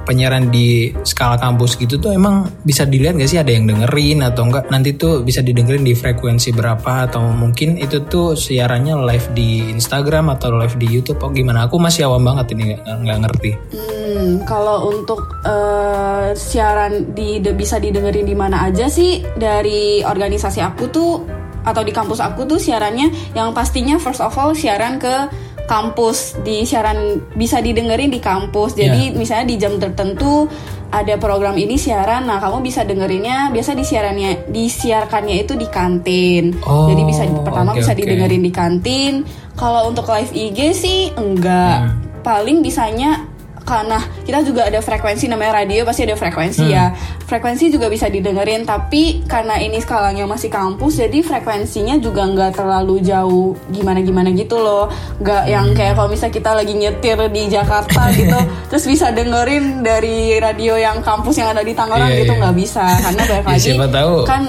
penyiaran 0.07 0.55
di 0.55 0.95
skala 1.03 1.35
kampus 1.35 1.75
gitu 1.77 1.99
tuh 1.99 2.15
emang 2.15 2.47
bisa 2.63 2.87
dilihat 2.87 3.19
gak 3.19 3.27
sih 3.27 3.43
ada 3.43 3.51
yang 3.51 3.67
dengerin 3.67 4.23
atau 4.23 4.47
enggak 4.47 4.71
nanti 4.71 4.95
tuh 4.95 5.27
bisa 5.27 5.43
didengerin 5.43 5.83
di 5.83 5.99
frekuensi 5.99 6.55
berapa 6.55 7.11
atau 7.11 7.27
mungkin 7.35 7.75
itu 7.77 8.07
tuh 8.07 8.39
siarannya 8.39 9.03
live 9.03 9.29
di 9.35 9.67
Instagram 9.75 10.31
atau 10.39 10.55
live 10.55 10.79
di 10.79 10.87
YouTube. 10.87 11.19
Oh 11.27 11.35
gimana? 11.35 11.67
Aku 11.67 11.83
masih 11.83 12.07
awam 12.07 12.23
banget 12.23 12.55
ini 12.55 12.79
nggak 12.79 13.19
ngerti. 13.27 13.51
Hmm, 13.75 14.47
kalau 14.47 14.95
untuk 14.95 15.27
eh, 15.43 16.31
siaran 16.39 17.11
di 17.11 17.43
bisa 17.43 17.83
didengerin 17.83 18.25
di 18.25 18.37
mana 18.39 18.71
aja 18.71 18.87
sih? 18.87 19.27
Dari 19.35 20.07
organisasi 20.07 20.63
aku 20.63 20.85
tuh 20.95 21.36
atau 21.67 21.83
di 21.83 21.91
kampus 21.91 22.23
aku 22.23 22.47
tuh 22.47 22.63
siarannya 22.63 23.35
yang 23.35 23.51
pastinya 23.51 23.99
first 23.99 24.23
of 24.23 24.33
all 24.39 24.55
siaran 24.55 25.03
ke 25.03 25.27
kampus 25.67 26.39
di 26.47 26.63
siaran 26.63 27.19
bisa 27.35 27.59
didengerin 27.59 28.09
di 28.09 28.23
kampus. 28.23 28.79
Jadi 28.79 29.13
misalnya 29.13 29.47
di 29.51 29.57
jam 29.59 29.75
tertentu 29.77 30.47
ada 30.87 31.19
program 31.19 31.59
ini 31.59 31.75
siaran, 31.75 32.31
nah 32.31 32.39
kamu 32.39 32.63
bisa 32.63 32.87
dengerinnya 32.87 33.51
biasa 33.51 33.75
disiarannya 33.75 34.47
disiarkannya 34.49 35.43
itu 35.43 35.59
di 35.59 35.67
kantin. 35.67 36.55
Oh, 36.63 36.87
Jadi 36.87 37.03
bisa 37.03 37.27
pertama 37.43 37.75
oke, 37.75 37.83
bisa 37.83 37.93
oke. 37.93 38.01
didengerin 38.07 38.43
di 38.47 38.53
kantin. 38.55 39.13
Kalau 39.59 39.91
untuk 39.91 40.07
live 40.07 40.31
IG 40.31 40.59
sih 40.79 41.01
enggak. 41.19 41.91
Paling 42.23 42.63
bisanya 42.63 43.26
karena 43.67 43.99
kita 44.23 44.47
juga 44.47 44.71
ada 44.71 44.79
frekuensi 44.79 45.27
namanya 45.27 45.61
radio 45.61 45.83
pasti 45.83 46.07
ada 46.07 46.15
frekuensi 46.15 46.65
ya. 46.71 46.95
Frekuensi 47.27 47.67
juga 47.67 47.91
bisa 47.91 48.07
didengerin 48.07 48.63
tapi 48.63 49.27
karena 49.27 49.59
ini 49.59 49.83
skalanya 49.83 50.23
masih 50.23 50.47
kampus 50.47 51.03
jadi 51.03 51.19
frekuensinya 51.21 51.99
juga 51.99 52.23
nggak 52.25 52.55
terlalu 52.55 53.03
jauh 53.03 53.59
gimana-gimana 53.69 54.31
gitu 54.31 54.55
loh. 54.57 54.87
Nggak 55.19 55.43
yang 55.51 55.67
kayak 55.75 55.99
kalau 55.99 56.07
misalnya 56.07 56.35
kita 56.35 56.51
lagi 56.55 56.73
nyetir 56.73 57.19
di 57.27 57.43
Jakarta 57.47 58.03
gitu 58.19 58.39
terus 58.71 58.85
bisa 58.87 59.11
dengerin 59.11 59.83
dari 59.83 60.39
radio 60.39 60.79
yang 60.79 61.03
kampus 61.03 61.35
yang 61.37 61.51
ada 61.51 61.67
di 61.67 61.75
Tangerang 61.75 62.07
Iya, 62.07 62.23
gitu 62.23 62.33
iya. 62.33 62.41
nggak 62.47 62.55
bisa 62.55 62.85
karena 63.03 63.23
balik 63.27 63.43
Ya, 63.47 63.51
lagi 63.51 63.67
siapa 63.67 63.89
tahu. 63.91 64.15
kan 64.23 64.43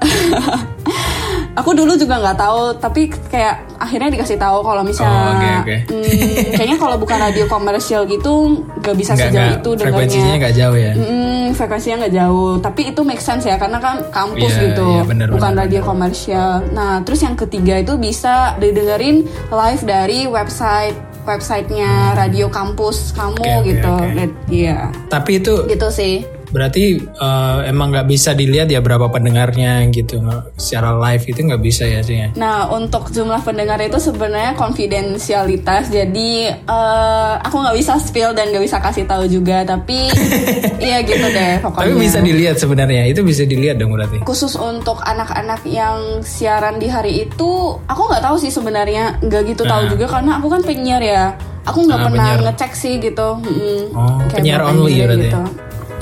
aku 1.52 1.70
dulu 1.72 1.92
juga 1.94 2.16
nggak 2.16 2.36
tahu 2.36 2.60
tapi 2.76 3.00
kayak 3.26 3.54
akhirnya 3.76 4.08
dikasih 4.10 4.36
tahu 4.36 4.60
kalau 4.60 4.80
misalnya 4.80 5.18
Oh, 5.20 5.34
oke, 5.34 5.50
oke. 5.60 5.76
hmm, 5.88 6.54
kayaknya 6.54 6.76
kalau 6.76 6.96
bukan 6.96 7.18
radio 7.18 7.44
komersial 7.46 8.02
gitu 8.04 8.32
nggak 8.76 8.94
bisa 8.94 9.12
Nggak- 9.12 9.26
sejauh 9.26 9.42
nggak- 9.42 9.58
itu 9.58 9.70
frekuensinya 9.76 10.20
dengarnya 10.22 10.38
nggak 10.38 10.54
jauh 10.54 10.76
ya? 10.76 10.92
Mm, 10.92 11.44
frekuensinya 11.50 11.96
nggak 11.98 12.14
jauh. 12.14 12.52
Tapi 12.60 12.80
itu 12.86 13.00
make 13.02 13.20
sense 13.20 13.44
ya 13.44 13.56
karena 13.56 13.78
kan 13.78 13.96
kampus 14.08 14.52
Iya, 14.52 14.62
gitu. 14.64 14.86
iya, 14.86 15.02
benar, 15.02 15.26
bukan 15.28 15.50
benar, 15.50 15.62
radio 15.64 15.80
komersial. 15.82 16.52
Nah 16.70 16.92
terus 17.00 17.20
yang 17.20 17.34
ketiga 17.34 17.74
itu 17.76 17.96
bisa 17.96 18.34
didengerin 18.56 19.16
live 19.50 19.82
dari 19.82 20.24
website 20.24 20.94
websitenya 21.22 21.90
radio 22.14 22.48
kampus 22.48 23.12
kamu 23.12 23.38
oke, 23.38 23.64
gitu. 23.64 23.92
oke. 23.92 24.14
Dan- 24.14 24.36
iya. 24.48 24.78
Tapi 25.06 25.30
itu 25.36 25.54
gitu 25.66 25.88
sih 25.88 26.24
berarti 26.50 26.84
eh, 27.00 27.58
emang 27.64 27.90
nggak 27.90 28.06
bisa 28.06 28.30
dilihat 28.32 28.66
ya 28.66 28.78
berapa 28.78 29.06
pendengarnya 29.06 29.86
gitu 29.88 30.18
secara 30.54 30.92
live 31.00 31.24
itu 31.24 31.40
nggak 31.40 31.58
bisa 31.58 31.84
ya 31.84 32.00
sih 32.00 32.16
ya 32.16 32.28
Nah, 32.32 32.68
untuk 32.68 33.08
jumlah 33.08 33.40
pendengar 33.40 33.78
itu 33.78 33.96
sebenarnya 33.96 34.54
konfidensialitas. 34.54 35.88
Jadi 35.88 36.30
eh, 36.48 37.32
aku 37.38 37.56
nggak 37.56 37.76
bisa 37.76 37.96
spill 37.96 38.32
dan 38.32 38.50
nggak 38.50 38.62
bisa 38.62 38.78
kasih 38.78 39.04
tahu 39.04 39.24
juga. 39.24 39.62
Tapi 39.62 40.10
iya 40.82 41.00
gitu 41.00 41.26
deh 41.26 41.58
pokoknya. 41.60 41.86
tapi 41.86 41.92
bisa 41.98 42.18
dilihat 42.20 42.56
sebenarnya 42.56 43.02
itu 43.06 43.20
bisa 43.22 43.42
dilihat 43.42 43.76
dong 43.76 43.90
berarti 43.90 44.22
Khusus 44.22 44.54
untuk 44.54 45.00
anak-anak 45.00 45.62
yang 45.64 45.96
siaran 46.20 46.76
di 46.76 46.86
hari 46.86 47.22
itu, 47.22 47.50
aku 47.80 48.02
nggak 48.04 48.22
tahu 48.22 48.36
sih 48.36 48.50
sebenarnya 48.50 49.18
nggak 49.20 49.42
gitu 49.48 49.62
tahu 49.62 49.80
Nah. 49.80 49.88
juga 49.88 50.06
karena 50.08 50.32
aku 50.36 50.48
kan 50.48 50.60
penyiar 50.60 51.00
ya. 51.00 51.24
Aku 51.62 51.84
nggak 51.84 51.98
Ah, 51.98 52.04
pernah 52.06 52.26
penyiar. 52.32 52.44
ngecek 52.48 52.72
sih 52.72 52.94
gitu. 52.98 53.28
Mm-mm. 53.38 53.92
Oh, 53.92 54.16
Kayak 54.22 54.32
penyiar 54.34 54.60
only 54.62 54.92
ya 54.94 55.04
berarti? 55.06 55.28
Ya 55.28 55.40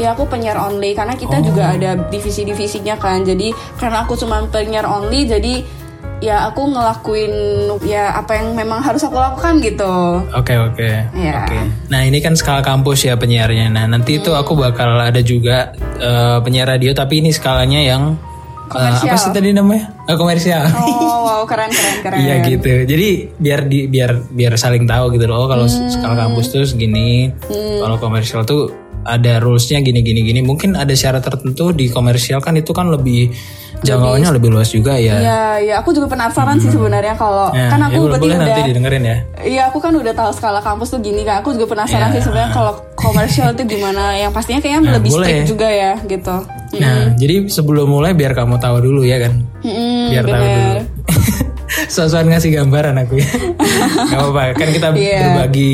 aku 0.05 0.23
penyiar 0.25 0.55
only 0.57 0.93
karena 0.93 1.13
Oh. 1.13 1.19
kita 1.19 1.41
juga 1.41 1.73
ada 1.73 1.91
divisi-divisinya 2.05 2.95
kan. 2.95 3.23
Jadi 3.23 3.51
karena 3.75 4.03
aku 4.03 4.15
cuma 4.15 4.45
penyiar 4.45 4.85
only 4.85 5.25
jadi 5.25 5.65
ya 6.19 6.51
aku 6.51 6.67
ngelakuin 6.67 7.31
ya 7.81 8.11
apa 8.13 8.35
yang 8.35 8.51
memang 8.53 8.79
harus 8.81 9.01
aku 9.01 9.15
lakukan 9.15 9.59
gitu. 9.59 10.23
Oke 10.29 10.55
oke. 10.55 10.91
Iya. 11.13 11.35
Oke. 11.45 11.59
Nah 11.89 12.01
ini 12.03 12.19
kan 12.19 12.35
skala 12.35 12.59
kampus 12.61 13.03
ya 13.05 13.15
penyiarnya. 13.15 13.71
Nah 13.71 13.87
nanti 13.87 14.19
itu 14.19 14.31
aku 14.31 14.53
bakal 14.53 14.95
ada 14.95 15.19
juga 15.21 15.71
eh, 15.97 16.39
penyiar 16.39 16.69
radio 16.69 16.91
tapi 16.91 17.19
ini 17.19 17.31
skalanya 17.31 17.79
yang 17.81 18.19
Komersial. 18.69 19.09
apa 19.09 19.17
sih 19.17 19.31
tadi 19.33 19.49
namanya? 19.51 19.97
Eh, 20.05 20.13
komersial. 20.13 20.61
Oh 20.77 21.25
wow 21.25 21.41
keren 21.43 21.71
keren 21.71 21.97
keren. 22.05 22.19
Iya 22.19 22.35
gitu. 22.45 22.69
Jadi 22.85 23.09
biar 23.35 23.61
di 23.65 23.87
biar 23.87 24.11
biar 24.29 24.53
saling 24.55 24.85
tahu 24.85 25.15
gitu 25.15 25.25
loh. 25.25 25.41
Oh, 25.41 25.49
Kalau 25.49 25.65
Hmm. 25.65 25.89
skala 25.89 26.15
kampus 26.19 26.47
tuh 26.51 26.67
segini. 26.67 27.33
Kalau 27.79 27.97
komersial 27.97 28.45
tuh 28.45 28.69
ada 29.05 29.39
rulesnya 29.39 29.79
gini 29.79 30.01
gini 30.01 30.23
gini. 30.23 30.41
Mungkin 30.41 30.75
ada 30.75 30.91
syarat 30.93 31.23
tertentu 31.23 31.71
di 31.71 31.87
komersial 31.87 32.41
kan 32.41 32.55
itu 32.55 32.71
kan 32.73 32.89
lebih 32.89 33.31
jangkauannya 33.79 34.35
lebih 34.35 34.51
luas 34.51 34.75
juga 34.75 34.99
ya. 34.99 35.23
Iya, 35.23 35.41
iya, 35.63 35.75
aku 35.79 35.95
juga 35.95 36.11
penasaran 36.11 36.59
sih 36.59 36.67
sebenarnya 36.67 37.15
kalau 37.15 37.55
Nah, 37.55 37.71
kan 37.71 37.79
ya 37.79 37.87
aku 37.87 37.95
boleh, 37.95 38.11
berarti 38.11 38.25
boleh 38.27 38.35
udah 38.35 38.47
nanti 38.51 38.61
didengerin 38.67 39.03
ya. 39.07 39.17
Iya, 39.39 39.63
aku 39.71 39.79
kan 39.79 39.93
udah 39.95 40.13
tahu 40.13 40.31
skala 40.35 40.59
kampus 40.59 40.89
tuh 40.91 40.99
gini 40.99 41.23
kan. 41.23 41.47
Aku 41.47 41.55
juga 41.55 41.79
penasaran 41.79 42.11
Iya. 42.11 42.15
sih 42.19 42.23
sebenarnya 42.27 42.51
kalau 42.51 42.73
komersial 42.99 43.55
tuh 43.55 43.65
gimana. 43.65 44.19
Yang 44.19 44.33
pastinya 44.35 44.59
kayaknya 44.59 44.81
Nah, 44.83 44.95
lebih 44.99 45.11
boleh. 45.15 45.27
strict 45.31 45.47
juga 45.47 45.69
ya, 45.71 45.93
gitu. 46.03 46.37
Nah, 46.79 46.99
jadi 47.15 47.35
sebelum 47.47 47.87
mulai 47.87 48.13
biar 48.13 48.35
kamu 48.35 48.59
tahu 48.59 48.77
dulu 48.83 49.07
ya 49.07 49.23
kan. 49.23 49.47
Mm-mm, 49.63 50.11
biar 50.11 50.25
tahu 50.27 50.35
bener. 50.43 50.59
dulu. 50.59 50.81
Sosokan 51.89 52.29
ngasih 52.29 52.53
gambaran 52.55 53.01
aku 53.01 53.17
ya. 53.17 53.29
Gak 54.13 54.21
apa-apa, 54.21 54.43
kan 54.55 54.69
kita 54.69 54.89
Iya. 54.93 55.21
berbagi 55.35 55.73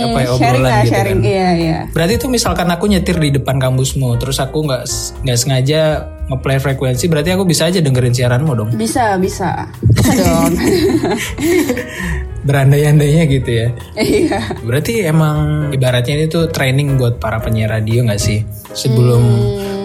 apa 0.00 0.18
ya 0.18 0.26
sharing 0.28 0.32
obrolan 0.32 0.62
lah, 0.62 0.78
gitu 0.80 0.92
sharing. 0.92 1.20
kan. 1.20 1.28
Iya, 1.28 1.48
iya. 1.52 1.78
Berarti 1.90 2.12
itu 2.14 2.26
misalkan 2.26 2.68
aku 2.68 2.84
nyetir 2.86 3.16
di 3.16 3.30
depan 3.30 3.56
kampusmu, 3.58 4.16
terus 4.16 4.38
aku 4.38 4.62
nggak 4.62 4.82
nggak 5.22 5.38
sengaja 5.38 5.80
ngeplay 6.28 6.58
frekuensi, 6.58 7.04
berarti 7.06 7.32
aku 7.32 7.42
bisa 7.42 7.66
aja 7.66 7.80
dengerin 7.80 8.12
siaranmu 8.12 8.52
dong. 8.54 8.70
Bisa, 8.72 9.18
bisa. 9.18 9.66
Bisa 9.98 10.12
dong. 10.14 10.52
Berandai-andainya 12.48 13.24
gitu 13.26 13.50
ya. 13.50 13.68
Iya. 13.94 14.40
Berarti 14.62 15.02
emang 15.02 15.68
ibaratnya 15.68 16.14
ini 16.16 16.26
tuh 16.26 16.48
training 16.48 16.96
buat 16.96 17.18
para 17.18 17.42
penyiar 17.42 17.74
radio 17.74 18.06
nggak 18.06 18.20
sih? 18.20 18.40
Sebelum 18.72 19.22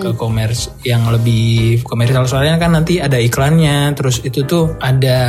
ke 0.04 0.12
komers 0.20 0.68
yang 0.84 1.08
lebih 1.08 1.80
komersial 1.88 2.28
soalnya 2.28 2.60
kan 2.60 2.76
nanti 2.76 3.00
ada 3.00 3.16
iklannya, 3.16 3.96
terus 3.96 4.20
itu 4.28 4.44
tuh 4.44 4.76
ada 4.84 5.20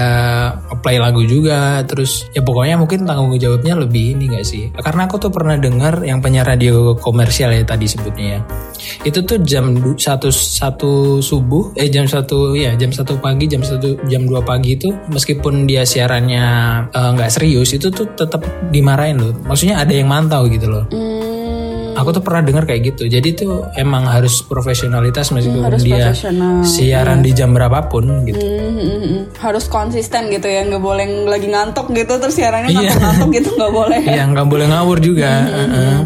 play 0.82 0.98
lagu 0.98 1.22
juga, 1.22 1.86
terus 1.86 2.26
ya 2.34 2.42
pokoknya 2.42 2.74
mungkin 2.74 3.06
tanggung 3.06 3.30
jawabnya 3.38 3.78
lebih 3.78 4.18
ini 4.18 4.34
nggak 4.34 4.46
sih? 4.46 4.74
Karena 4.74 5.06
aku 5.06 5.22
tuh 5.22 5.30
pernah 5.30 5.54
dengar 5.54 6.02
yang 6.02 6.18
penyiar 6.18 6.46
radio 6.46 6.98
komersial 6.98 7.54
ya 7.54 7.62
tadi 7.62 7.86
sebutnya 7.86 8.26
ya. 8.26 8.40
Itu 9.06 9.22
tuh 9.22 9.40
jam 9.46 9.78
satu 9.94 10.28
satu 10.34 11.22
subuh, 11.22 11.72
eh 11.78 11.88
jam 11.88 12.04
satu 12.10 12.58
ya 12.58 12.74
jam 12.74 12.90
satu 12.90 13.16
pagi, 13.22 13.46
jam 13.46 13.62
satu 13.62 13.96
jam 14.10 14.26
2 14.26 14.42
pagi 14.42 14.76
itu 14.76 14.90
meskipun 15.08 15.64
dia 15.64 15.86
siarannya 15.86 16.44
eh, 16.90 17.10
nggak 17.14 17.30
serius 17.30 17.72
itu 17.76 17.88
tuh 17.90 18.06
tetap 18.18 18.42
dimarahin 18.74 19.20
loh. 19.20 19.32
Maksudnya 19.46 19.82
ada 19.82 19.92
yang 19.94 20.10
mantau 20.10 20.46
gitu 20.50 20.66
loh. 20.68 20.84
Hmm, 20.90 21.33
Aku 21.94 22.10
tuh 22.10 22.22
pernah 22.22 22.42
dengar 22.42 22.64
kayak 22.64 22.94
gitu. 22.94 23.06
Jadi 23.06 23.28
tuh 23.34 23.64
emang 23.74 24.04
harus 24.04 24.42
profesionalitas 24.42 25.30
meskipun 25.30 25.62
harus 25.62 25.82
dia 25.82 26.10
siaran 26.64 27.22
di 27.22 27.30
jam 27.30 27.54
berapapun 27.54 28.26
gitu. 28.26 28.38
mm, 28.38 28.50
mm, 28.50 28.74
mm, 28.74 29.00
mm. 29.02 29.22
harus 29.40 29.64
konsisten 29.66 30.28
gitu 30.28 30.46
ya, 30.46 30.66
nggak 30.66 30.82
boleh 30.82 31.06
lagi 31.24 31.46
ngantuk 31.48 31.90
gitu 31.92 32.18
terus 32.18 32.34
siarannya 32.34 32.70
Iya. 32.70 32.90
ngantuk-ngantuk 32.90 33.28
gitu 33.32 33.48
nggak 33.54 33.72
boleh. 33.72 34.00
Iya 34.14 34.22
nggak 34.30 34.46
boleh 34.46 34.66
ngawur 34.68 34.98
juga. 35.00 35.30
Heeh. 35.46 35.96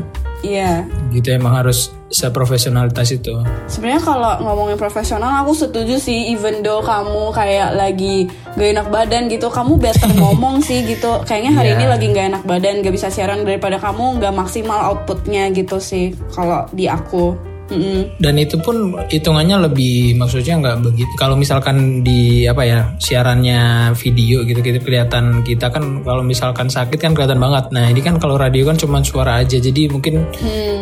Iya. 0.41 0.87
Gitu 1.11 1.29
emang 1.31 1.55
harus 1.55 1.91
seprofesionalitas 2.09 3.11
itu. 3.11 3.35
Sebenarnya 3.67 4.01
kalau 4.01 4.33
ngomongin 4.41 4.77
profesional 4.77 5.43
aku 5.43 5.53
setuju 5.53 5.99
sih 5.99 6.31
even 6.31 6.61
though 6.61 6.81
kamu 6.81 7.33
kayak 7.33 7.75
lagi 7.75 8.27
gak 8.55 8.69
enak 8.73 8.89
badan 8.89 9.27
gitu 9.27 9.49
kamu 9.49 9.77
better 9.77 10.09
ngomong 10.21 10.61
sih 10.61 10.83
gitu 10.83 11.21
kayaknya 11.25 11.53
hari 11.53 11.69
Iya. 11.69 11.77
ini 11.77 11.87
lagi 11.87 12.07
gak 12.11 12.27
enak 12.31 12.43
badan 12.45 12.81
gak 12.81 12.95
bisa 12.95 13.09
siaran 13.09 13.43
daripada 13.43 13.77
kamu 13.77 14.19
gak 14.19 14.33
maksimal 14.33 14.79
outputnya 14.89 15.51
gitu 15.51 15.77
sih 15.79 16.17
kalau 16.31 16.65
di 16.71 16.87
aku 16.87 17.37
Mm-mm. 17.69 18.17
Dan 18.17 18.35
itu 18.41 18.57
pun 18.57 18.97
hitungannya 19.13 19.69
lebih 19.69 20.17
maksudnya 20.17 20.57
nggak 20.57 20.79
begitu. 20.81 21.13
Kalau 21.21 21.37
misalkan 21.37 22.01
di 22.01 22.49
apa 22.49 22.63
ya 22.65 22.81
siarannya 22.97 23.93
video 23.95 24.43
gitu 24.49 24.65
gitu 24.65 24.81
kelihatan 24.81 25.45
kita 25.45 25.69
kan 25.69 26.01
kalau 26.03 26.25
misalkan 26.25 26.73
sakit 26.73 26.97
kan 26.97 27.13
kelihatan 27.13 27.37
banget. 27.37 27.69
Nah 27.71 27.93
ini 27.93 28.01
kan 28.01 28.17
kalau 28.17 28.41
radio 28.41 28.65
kan 28.65 28.81
cuma 28.81 29.05
suara 29.05 29.45
aja 29.45 29.61
jadi 29.61 29.93
mungkin 29.93 30.25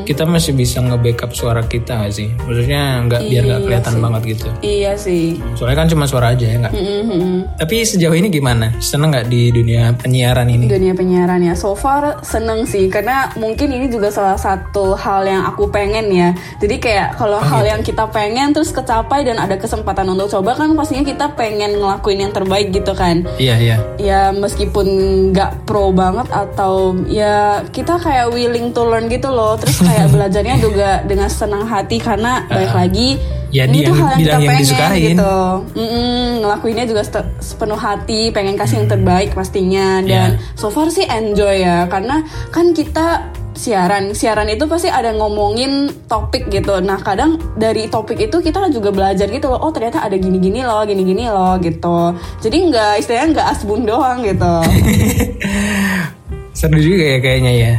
kita 0.06 0.22
masih 0.22 0.54
bisa 0.54 0.78
nge-backup 0.78 1.34
suara 1.34 1.66
kita 1.66 1.98
nggak 1.98 2.12
sih? 2.14 2.30
Maksudnya 2.46 3.02
nggak 3.10 3.22
biar 3.26 3.42
nggak 3.42 3.60
kelihatan 3.66 3.94
banget 3.98 4.22
gitu. 4.38 4.48
iya 4.62 4.94
sih 4.94 5.34
Soalnya 5.58 5.84
kan 5.84 5.88
cuma 5.90 6.06
suara 6.06 6.30
aja 6.32 6.46
ya 6.46 6.56
nggak. 6.62 6.74
Mm-mm. 6.74 7.58
Tapi 7.58 7.82
sejauh 7.82 8.14
ini 8.14 8.30
gimana? 8.30 8.70
Seneng 8.78 9.10
nggak 9.10 9.26
di 9.26 9.50
dunia 9.50 9.90
penyiaran 9.98 10.46
ini? 10.46 10.76
dunia 10.76 10.92
penyiaran 10.92 11.40
ya 11.40 11.56
so 11.56 11.72
far 11.72 12.20
seneng 12.20 12.68
sih 12.68 12.92
karena 12.92 13.32
mungkin 13.40 13.72
ini 13.72 13.88
juga 13.88 14.12
salah 14.12 14.36
satu 14.36 14.92
hal 14.92 15.24
yang 15.24 15.42
aku 15.48 15.72
pengen 15.72 16.12
ya 16.12 16.36
jadi 16.60 16.75
kayak 16.78 17.14
kalau 17.14 17.38
hal 17.38 17.62
yang 17.62 17.80
kita 17.80 18.06
pengen 18.06 18.50
terus 18.50 18.70
kecapai 18.70 19.22
dan 19.22 19.36
ada 19.36 19.54
kesempatan 19.54 20.06
untuk 20.06 20.28
coba 20.28 20.54
kan 20.54 20.72
pastinya 20.72 21.02
kita 21.02 21.26
pengen 21.32 21.76
ngelakuin 21.76 22.20
yang 22.20 22.32
terbaik 22.32 22.70
gitu 22.70 22.92
kan. 22.92 23.26
Iya 23.36 23.54
iya. 23.56 23.76
ya 23.96 24.20
meskipun 24.30 24.86
nggak 25.30 25.64
pro 25.64 25.90
banget 25.90 26.28
atau 26.28 26.74
ya 27.06 27.36
kita 27.66 27.96
kayak 27.96 28.30
willing 28.30 28.70
to 28.70 28.82
learn 28.82 29.06
gitu 29.06 29.28
loh. 29.28 29.54
Terus 29.56 29.78
kayak 29.78 30.06
belajarnya 30.14 30.56
juga 30.58 30.90
dengan 31.02 31.26
senang 31.26 31.64
hati 31.64 31.96
karena 31.96 32.44
balik 32.46 32.72
lagi 32.72 33.10
Ya, 33.46 33.62
di 33.64 33.78
ini 33.78 33.86
tuh 33.86 33.94
yang- 33.94 34.02
hal 34.02 34.10
yang 34.10 34.18
kita 34.18 34.28
yang 34.28 34.42
pengen 34.44 34.60
disukain. 34.60 35.02
gitu. 35.06 35.36
Mm-mm, 35.72 36.26
ngelakuinnya 36.42 36.84
juga 36.84 37.02
sepenuh 37.38 37.78
hati 37.78 38.28
pengen 38.28 38.58
kasih 38.58 38.82
yang 38.82 38.90
terbaik 38.90 39.32
pastinya. 39.32 40.02
Dan 40.02 40.36
Ya. 40.36 40.54
so 40.54 40.68
far 40.68 40.90
sih 40.90 41.06
enjoy 41.06 41.62
ya 41.62 41.86
karena 41.86 42.20
kan 42.50 42.74
kita 42.74 43.22
siaran. 43.56 44.12
Siaran 44.12 44.46
itu 44.46 44.68
pasti 44.68 44.86
ada 44.86 45.10
ngomongin 45.10 45.88
topik 46.06 46.46
gitu. 46.48 46.78
Nah 46.78 47.00
kadang 47.00 47.40
dari 47.56 47.88
topik 47.88 48.20
itu 48.20 48.38
kita 48.38 48.68
juga 48.68 48.92
belajar 48.92 49.26
gitu 49.26 49.48
loh. 49.48 49.58
Oh 49.58 49.72
ternyata 49.72 50.04
ada 50.04 50.14
gini-gini 50.14 50.62
loh 50.62 50.84
gini-gini 50.84 51.26
loh 51.26 51.56
gitu. 51.58 52.14
Jadi 52.38 52.56
nggak 52.68 52.92
istilahnya 53.00 53.26
nggak 53.34 53.48
asbun 53.50 53.82
doang 53.82 54.22
gitu. 54.22 54.54
Seru 56.56 56.78
juga 56.80 57.04
ya 57.04 57.18
kayaknya 57.20 57.52
ya. 57.52 57.74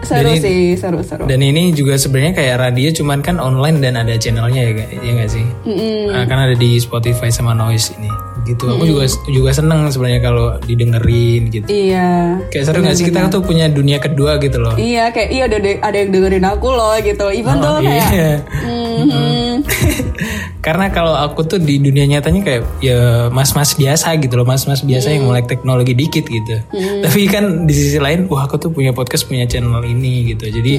seru 0.00 0.32
Jadi- 0.32 0.40
sih 0.40 0.60
seru 0.80 1.04
seru. 1.04 1.28
Dan 1.28 1.44
ini 1.44 1.76
juga 1.76 1.92
sebenarnya 1.92 2.32
kayak 2.32 2.56
radio 2.56 2.88
cuman 2.88 3.20
kan 3.20 3.36
online 3.36 3.84
dan 3.84 4.00
ada 4.00 4.16
channelnya 4.16 4.64
ya, 4.64 4.72
ya 4.96 5.10
nggak 5.12 5.28
sih? 5.28 5.44
Nah, 6.08 6.24
kan 6.24 6.40
ada 6.40 6.56
di 6.56 6.80
Spotify 6.80 7.28
sama 7.28 7.52
Noise 7.52 7.92
ini. 8.00 8.08
Gitu. 8.42 8.62
Aku 8.62 8.82
juga 8.82 9.04
juga 9.26 9.50
seneng 9.50 9.86
sebenarnya 9.86 10.20
kalau 10.20 10.46
didengerin 10.60 11.48
gitu. 11.48 11.66
iya 11.66 12.40
Kayak 12.48 12.64
seru 12.66 12.78
nggak 12.80 12.96
sih 12.96 13.06
kita 13.06 13.28
tuh 13.28 13.40
punya 13.40 13.66
dunia 13.66 13.98
kedua 13.98 14.36
gitu 14.36 14.56
loh. 14.56 14.74
iya 14.74 15.08
kayak 15.08 15.30
iya 15.30 15.42
ada 15.44 15.58
ada 15.60 15.96
yang 15.96 16.10
dengerin 16.10 16.44
aku 16.44 16.68
loh 16.68 16.94
gitu 16.98 17.26
even 17.30 17.56
Oh, 17.56 17.76
tuh 17.76 17.84
kayak 17.84 18.08
iya. 18.10 18.32
mhm. 19.00 19.52
Karena 20.60 20.92
kalau 20.92 21.16
aku 21.16 21.44
tuh 21.48 21.56
di 21.56 21.80
dunia 21.80 22.04
nyatanya 22.04 22.40
kayak 22.44 22.62
ya 22.84 23.28
mas-mas 23.32 23.72
biasa 23.74 24.16
gitu 24.20 24.36
loh, 24.36 24.44
mas-mas 24.44 24.84
biasa 24.84 25.08
yang 25.12 25.24
melek 25.24 25.48
teknologi 25.48 25.96
dikit 25.96 26.28
gitu. 26.28 26.60
Tapi 27.04 27.20
kan 27.32 27.64
di 27.64 27.72
sisi 27.72 27.96
lain, 27.96 28.28
wah 28.28 28.44
aku 28.44 28.60
tuh 28.60 28.68
punya 28.68 28.92
podcast, 28.92 29.24
punya 29.24 29.48
channel 29.48 29.80
ini 29.82 30.36
gitu. 30.36 30.52
Jadi, 30.52 30.72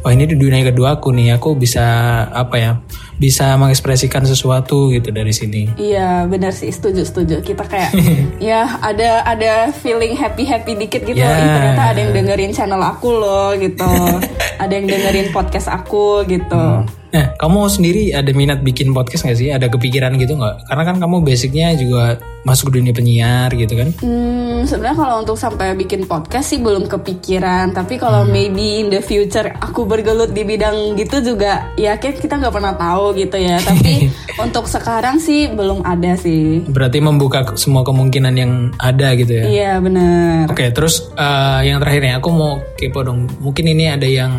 wah 0.00 0.12
ini 0.12 0.24
di 0.24 0.36
dunia 0.40 0.64
kedua 0.64 0.96
aku 0.96 1.12
nih, 1.12 1.36
aku 1.36 1.52
bisa 1.52 1.84
apa 2.32 2.56
ya, 2.56 2.72
bisa 3.20 3.52
mengekspresikan 3.60 4.24
sesuatu 4.24 4.88
gitu 4.88 5.12
dari 5.12 5.36
sini. 5.36 5.76
Iya 5.76 6.24
benar 6.24 6.56
sih 6.56 6.72
setuju 6.72 7.04
setuju 7.04 7.44
kita 7.44 7.68
kayak 7.68 7.92
ya 8.40 8.80
ada 8.80 9.20
ada 9.28 9.68
feeling 9.76 10.16
happy 10.16 10.48
happy 10.48 10.72
dikit 10.80 11.04
gitu 11.04 11.20
Ya. 11.20 11.36
Ih, 11.36 11.52
ternyata 11.52 11.82
ada 11.92 11.98
yang 12.00 12.12
dengerin 12.16 12.52
channel 12.56 12.80
aku 12.80 13.12
loh 13.12 13.52
gitu 13.60 13.84
ada 14.62 14.72
yang 14.72 14.88
dengerin 14.88 15.28
podcast 15.36 15.68
aku 15.68 16.24
gitu 16.24 16.88
Nah, 17.10 17.34
kamu 17.34 17.66
sendiri 17.66 18.14
ada 18.14 18.30
minat 18.30 18.62
bikin 18.62 18.94
podcast 18.94 19.26
gak 19.26 19.38
sih? 19.38 19.50
Ada 19.50 19.66
kepikiran 19.66 20.14
gitu 20.14 20.38
nggak? 20.38 20.70
Karena 20.70 20.82
kan 20.86 20.96
kamu 21.02 21.26
basicnya 21.26 21.74
juga 21.74 22.22
masuk 22.42 22.70
ke 22.70 22.80
dunia 22.80 22.92
penyiar 22.92 23.50
gitu 23.52 23.74
kan? 23.74 23.88
Hmm, 24.00 24.64
sebenarnya 24.64 24.96
kalau 24.96 25.14
untuk 25.20 25.36
sampai 25.36 25.74
bikin 25.74 26.04
podcast 26.04 26.48
sih 26.48 26.58
belum 26.58 26.86
kepikiran. 26.86 27.72
Tapi 27.72 27.96
kalau 27.96 28.24
Hmm. 28.24 28.32
maybe 28.32 28.80
in 28.80 28.88
the 28.88 29.00
future 29.00 29.52
aku 29.56 29.84
bergelut 29.84 30.30
di 30.30 30.42
bidang 30.42 30.94
gitu 30.94 31.20
juga, 31.22 31.68
ya 31.74 31.96
kan 31.96 32.12
kita 32.12 32.36
nggak 32.36 32.50
pernah 32.50 32.74
tahu 32.74 33.12
gitu 33.14 33.36
ya. 33.36 33.56
Tapi 33.58 34.08
untuk 34.44 34.64
sekarang 34.64 35.16
sih 35.16 35.48
belum 35.48 35.82
ada 35.82 36.16
sih. 36.16 36.64
Berarti 36.64 36.98
membuka 36.98 37.52
semua 37.54 37.82
kemungkinan 37.82 38.34
yang 38.34 38.52
ada 38.76 39.12
gitu 39.14 39.32
ya? 39.32 39.44
Iya 39.44 39.72
benar. 39.78 40.48
Oke, 40.48 40.70
terus 40.70 41.12
eh, 41.12 41.60
yang 41.64 41.78
terakhir 41.78 42.00
nih, 42.02 42.14
aku 42.16 42.28
mau 42.30 42.52
kepo 42.74 43.00
dong. 43.00 43.28
Mungkin 43.38 43.64
ini 43.66 43.90
ada 43.90 44.06
yang, 44.06 44.32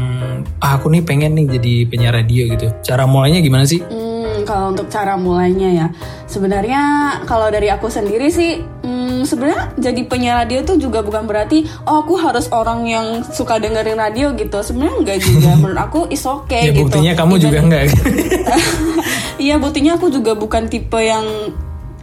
ah, 0.57 0.75
aku 0.75 0.89
nih 0.89 1.01
pengen 1.01 1.33
nih 1.33 1.59
jadi 1.59 1.73
penyiar 1.85 2.13
radio 2.15 2.43
gitu. 2.49 2.67
Cara 2.81 3.05
mulainya 3.05 3.39
gimana 3.39 3.63
sih? 3.63 3.81
Hmm, 3.81 4.10
kalau 4.43 4.73
untuk 4.75 4.87
cara 4.91 5.15
mulainya 5.17 5.69
ya, 5.69 5.87
sebenarnya 6.25 6.81
kalau 7.25 7.47
dari 7.49 7.67
aku 7.69 7.87
sendiri 7.87 8.29
sih, 8.29 8.61
hmm, 8.61 9.23
sebenarnya 9.25 9.73
jadi 9.77 10.01
penyiar 10.07 10.35
radio 10.45 10.65
tuh 10.65 10.77
juga 10.81 11.01
bukan 11.05 11.25
berarti 11.29 11.65
oh 11.85 12.01
aku 12.01 12.17
harus 12.17 12.49
orang 12.49 12.85
yang 12.87 13.05
suka 13.25 13.61
dengerin 13.61 13.97
radio 13.97 14.33
gitu. 14.35 14.59
Sebenarnya 14.61 14.95
enggak 15.01 15.19
juga. 15.21 15.49
Menurut 15.61 15.79
aku 15.79 15.99
is 16.09 16.23
okay 16.25 16.69
ya 16.69 16.73
gitu. 16.73 16.87
buktinya 16.87 17.11
kamu 17.17 17.33
Even- 17.37 17.43
juga 17.43 17.57
enggak. 17.65 17.83
Iya 19.41 19.57
buktinya 19.57 19.97
aku 19.97 20.13
juga 20.13 20.37
bukan 20.37 20.69
tipe 20.69 21.01
yang 21.01 21.25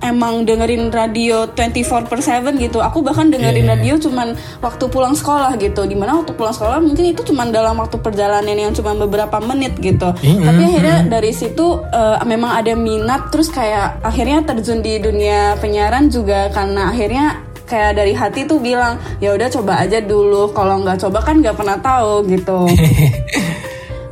emang 0.01 0.43
dengerin 0.43 0.89
radio 0.89 1.47
24 1.49 2.07
per 2.07 2.19
7 2.19 2.55
gitu. 2.57 2.79
Aku 2.79 3.03
bahkan 3.03 3.29
dengerin 3.29 3.65
Iya. 3.65 3.73
radio 3.75 3.95
cuman 3.99 4.33
waktu 4.59 4.85
pulang 4.87 5.13
sekolah 5.13 5.57
gitu. 5.57 5.83
Di 5.83 5.95
mana 5.95 6.19
waktu 6.19 6.33
pulang 6.33 6.51
sekolah 6.51 6.79
mungkin 6.79 7.05
itu 7.09 7.23
cuman 7.25 7.51
dalam 7.51 7.77
waktu 7.77 7.99
perjalanan 7.99 8.47
yang 8.51 8.71
cuma 8.71 8.95
beberapa 8.95 9.39
menit 9.39 9.75
gitu. 9.79 10.11
Mm-mm. 10.15 10.45
Tapi 10.45 10.61
akhirnya 10.65 10.97
dari 11.05 11.33
situ 11.33 11.67
eh, 11.85 12.17
memang 12.23 12.55
ada 12.55 12.73
minat 12.73 13.29
terus 13.29 13.49
kayak 13.49 14.01
akhirnya 14.01 14.45
terjun 14.45 14.79
di 14.79 14.99
dunia 14.99 15.57
penyiaran 15.57 16.07
juga 16.09 16.49
karena 16.49 16.89
akhirnya 16.89 17.27
kayak 17.65 17.93
dari 17.95 18.17
hati 18.17 18.49
tuh 18.49 18.57
bilang 18.59 18.97
ya 19.19 19.37
udah 19.37 19.49
coba 19.51 19.77
aja 19.79 20.01
dulu 20.01 20.51
kalau 20.51 20.81
nggak 20.81 20.97
coba 20.99 21.21
kan 21.21 21.37
nggak 21.39 21.53
pernah 21.53 21.77
tahu 21.77 22.25
gitu. 22.27 22.65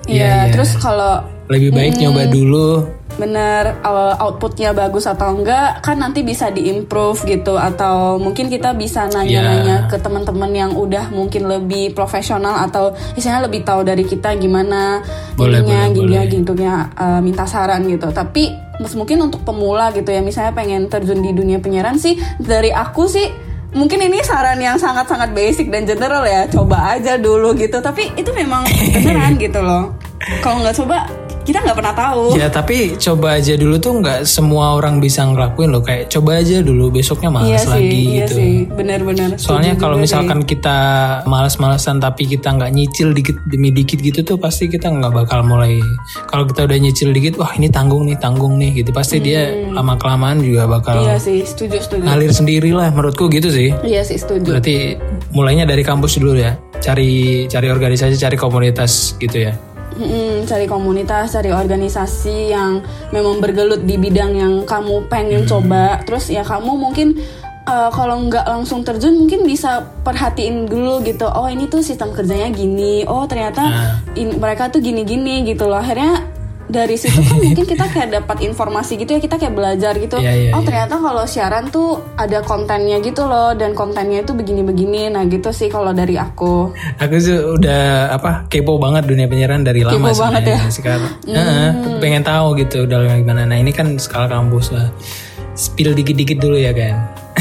Iya, 0.07 0.23
Iya, 0.23 0.31
iya. 0.39 0.53
terus 0.55 0.71
kalau 0.79 1.19
Lebih 1.47 1.71
baik 1.73 1.99
nyoba 1.99 2.27
dulu. 2.27 2.87
Bener 3.17 3.81
uh, 3.81 4.15
outputnya 4.21 4.71
bagus 4.71 5.05
atau 5.05 5.33
enggak 5.33 5.81
kan 5.81 5.97
nanti 5.97 6.21
bisa 6.23 6.49
diimprove 6.49 7.25
gitu. 7.25 7.57
Atau 7.57 8.21
mungkin 8.21 8.49
kita 8.49 8.73
bisa 8.73 9.09
nanya-nanya 9.09 9.67
Ya. 9.67 9.89
ke 9.91 9.97
teman-teman 9.99 10.53
yang 10.53 10.73
udah 10.73 11.11
mungkin 11.11 11.49
lebih 11.49 11.93
profesional 11.93 12.63
atau 12.63 12.95
misalnya 13.13 13.45
lebih 13.45 13.67
tahu 13.67 13.83
dari 13.83 14.05
kita 14.05 14.37
gimana 14.37 15.03
Boleh, 15.35 15.61
ininya 15.65 15.91
gini 15.91 16.17
gitunya 16.31 16.87
uh, 16.95 17.19
minta 17.19 17.45
saran 17.45 17.83
gitu. 17.89 18.13
Tapi 18.13 18.53
mungkin 18.95 19.25
untuk 19.25 19.41
pemula 19.43 19.89
gitu 19.91 20.13
ya 20.13 20.21
misalnya 20.21 20.53
pengen 20.53 20.87
terjun 20.87 21.25
di 21.25 21.33
dunia 21.33 21.57
penyiaran 21.59 21.97
sih 21.97 22.15
dari 22.37 22.69
aku 22.69 23.09
sih 23.09 23.25
mungkin 23.73 24.05
ini 24.05 24.21
saran 24.21 24.61
yang 24.61 24.77
sangat-sangat 24.77 25.33
basic 25.33 25.73
dan 25.73 25.85
general 25.85 26.25
ya. 26.25 26.45
Coba 26.47 26.95
aja 26.95 27.17
dulu 27.17 27.57
gitu. 27.57 27.81
Tapi 27.81 28.13
itu 28.15 28.31
memang 28.33 28.65
beneran 28.95 29.37
gitu 29.37 29.61
loh. 29.61 29.97
Kalau 30.41 30.61
nggak 30.61 30.77
coba 30.81 31.05
kita 31.47 31.63
nggak 31.63 31.79
pernah 31.79 31.95
tahu 31.95 32.35
Ya 32.35 32.51
tapi 32.51 32.99
coba 32.99 33.39
aja 33.39 33.55
dulu 33.55 33.79
tuh 33.79 34.03
nggak 34.03 34.27
semua 34.27 34.75
orang 34.75 34.99
bisa 34.99 35.23
ngelakuin 35.23 35.71
loh 35.71 35.81
kayak 35.81 36.11
coba 36.11 36.43
aja 36.43 36.61
dulu 36.61 36.91
besoknya 36.91 37.31
iya 37.31 37.37
malas 37.39 37.63
sih, 37.63 37.71
lagi 37.71 38.03
iya 38.03 38.27
gitu. 38.27 38.35
sih, 38.35 38.55
benar-benar. 38.67 39.29
Soalnya 39.39 39.79
kalau 39.79 39.97
misalkan 39.97 40.43
kita 40.43 40.79
malas-malasan 41.25 42.03
tapi 42.03 42.27
kita 42.27 42.51
nggak 42.51 42.71
nyicil 42.75 43.15
dikit 43.15 43.39
demi 43.47 43.71
dikit 43.71 44.03
gitu 44.03 44.27
tuh 44.27 44.37
pasti 44.37 44.67
kita 44.67 44.91
nggak 44.91 45.13
bakal 45.25 45.47
mulai. 45.47 45.79
Kalau 46.27 46.45
kita 46.51 46.67
udah 46.67 46.79
nyicil 46.83 47.15
dikit, 47.15 47.39
wah 47.39 47.55
ini 47.55 47.71
tanggung 47.71 48.11
nih 48.11 48.19
tanggung 48.19 48.59
nih 48.59 48.83
gitu 48.83 48.91
pasti 48.91 49.23
dia 49.23 49.49
lama 49.71 49.95
kelamaan 49.95 50.43
juga 50.43 50.67
bakal 50.67 50.99
sih. 50.99 51.07
Iya 51.07 51.17
sih, 51.23 51.39
setuju, 51.47 51.77
setuju. 51.79 52.03
ngalir 52.03 52.33
sendiri 52.35 52.71
lah 52.75 52.91
menurutku 52.91 53.31
gitu 53.31 53.49
sih. 53.53 53.71
Iya 53.87 54.03
sih, 54.03 54.19
setuju. 54.19 54.57
Berarti 54.57 54.99
mulainya 55.31 55.69
dari 55.69 55.87
kampus 55.87 56.19
dulu 56.19 56.35
ya, 56.35 56.59
cari 56.83 57.47
cari 57.47 57.69
organisasi, 57.71 58.19
cari 58.19 58.35
komunitas 58.35 59.15
gitu 59.23 59.47
ya. 59.47 59.76
Mm-mm, 59.97 60.45
cari 60.45 60.69
komunitas, 60.69 61.33
cari 61.33 61.49
organisasi 61.49 62.53
yang 62.53 62.85
memang 63.11 63.41
bergelut 63.41 63.81
di 63.81 63.97
bidang 63.97 64.37
yang 64.37 64.55
kamu 64.63 65.09
pengen 65.09 65.49
coba. 65.49 66.05
Terus 66.05 66.29
ya 66.29 66.45
kamu 66.45 66.77
mungkin 66.77 67.17
uh, 67.65 67.89
kalau 67.89 68.21
nggak 68.29 68.45
langsung 68.45 68.85
terjun 68.85 69.17
mungkin 69.17 69.49
bisa 69.49 69.89
perhatiin 70.05 70.69
dulu 70.69 71.01
gitu. 71.01 71.25
Oh 71.25 71.49
ini 71.49 71.65
tuh 71.67 71.81
sistem 71.81 72.13
kerjanya 72.13 72.53
gini. 72.53 73.09
Oh 73.09 73.25
ternyata 73.25 73.63
Nah. 73.65 73.97
in- 74.15 74.37
mereka 74.37 74.69
tuh 74.69 74.85
gini-gini 74.85 75.49
gitu 75.49 75.65
loh. 75.65 75.81
Akhirnya 75.81 76.29
dari 76.67 76.99
situ 76.99 77.23
kan 77.23 77.39
mungkin 77.39 77.65
kita 77.67 77.87
kayak 77.91 78.09
dapat 78.23 78.43
informasi 78.43 78.99
gitu 78.99 79.15
ya 79.15 79.21
kita 79.23 79.39
kayak 79.39 79.55
belajar 79.55 79.95
gitu. 79.99 80.19
Iya, 80.19 80.33
iya, 80.35 80.51
oh 80.53 80.61
iya. 80.61 80.67
ternyata 80.67 80.95
kalau 80.99 81.25
siaran 81.25 81.71
tuh 81.71 82.03
ada 82.19 82.43
kontennya 82.43 82.99
gitu 82.99 83.27
loh 83.27 83.55
dan 83.55 83.73
kontennya 83.73 84.27
itu 84.27 84.35
begini-begini. 84.35 85.15
Nah 85.15 85.23
gitu 85.31 85.55
sih 85.55 85.71
kalau 85.71 85.95
dari 85.95 86.19
aku. 86.19 86.75
Aku 86.99 87.15
sih 87.23 87.39
udah 87.39 88.11
apa 88.11 88.51
kepo 88.51 88.83
banget 88.83 89.07
dunia 89.07 89.31
penyiaran 89.31 89.63
dari 89.63 89.87
lama 89.87 89.95
Kepo 89.95 90.11
banget 90.11 90.43
sebenarnya 90.43 90.59
ya? 90.59 90.75
sekarang. 90.75 91.13
Heeh, 91.27 91.69
pengen 92.03 92.23
tahu 92.27 92.47
gitu 92.59 92.85
udah 92.85 92.99
gimana. 93.15 93.47
Nah 93.47 93.59
ini 93.59 93.71
kan 93.71 93.95
skala 94.03 94.27
kampus 94.27 94.75
lah. 94.75 94.91
Spill 95.57 95.95
dikit-dikit 95.95 96.43
dulu 96.43 96.59
ya 96.59 96.75
kan. 96.75 96.97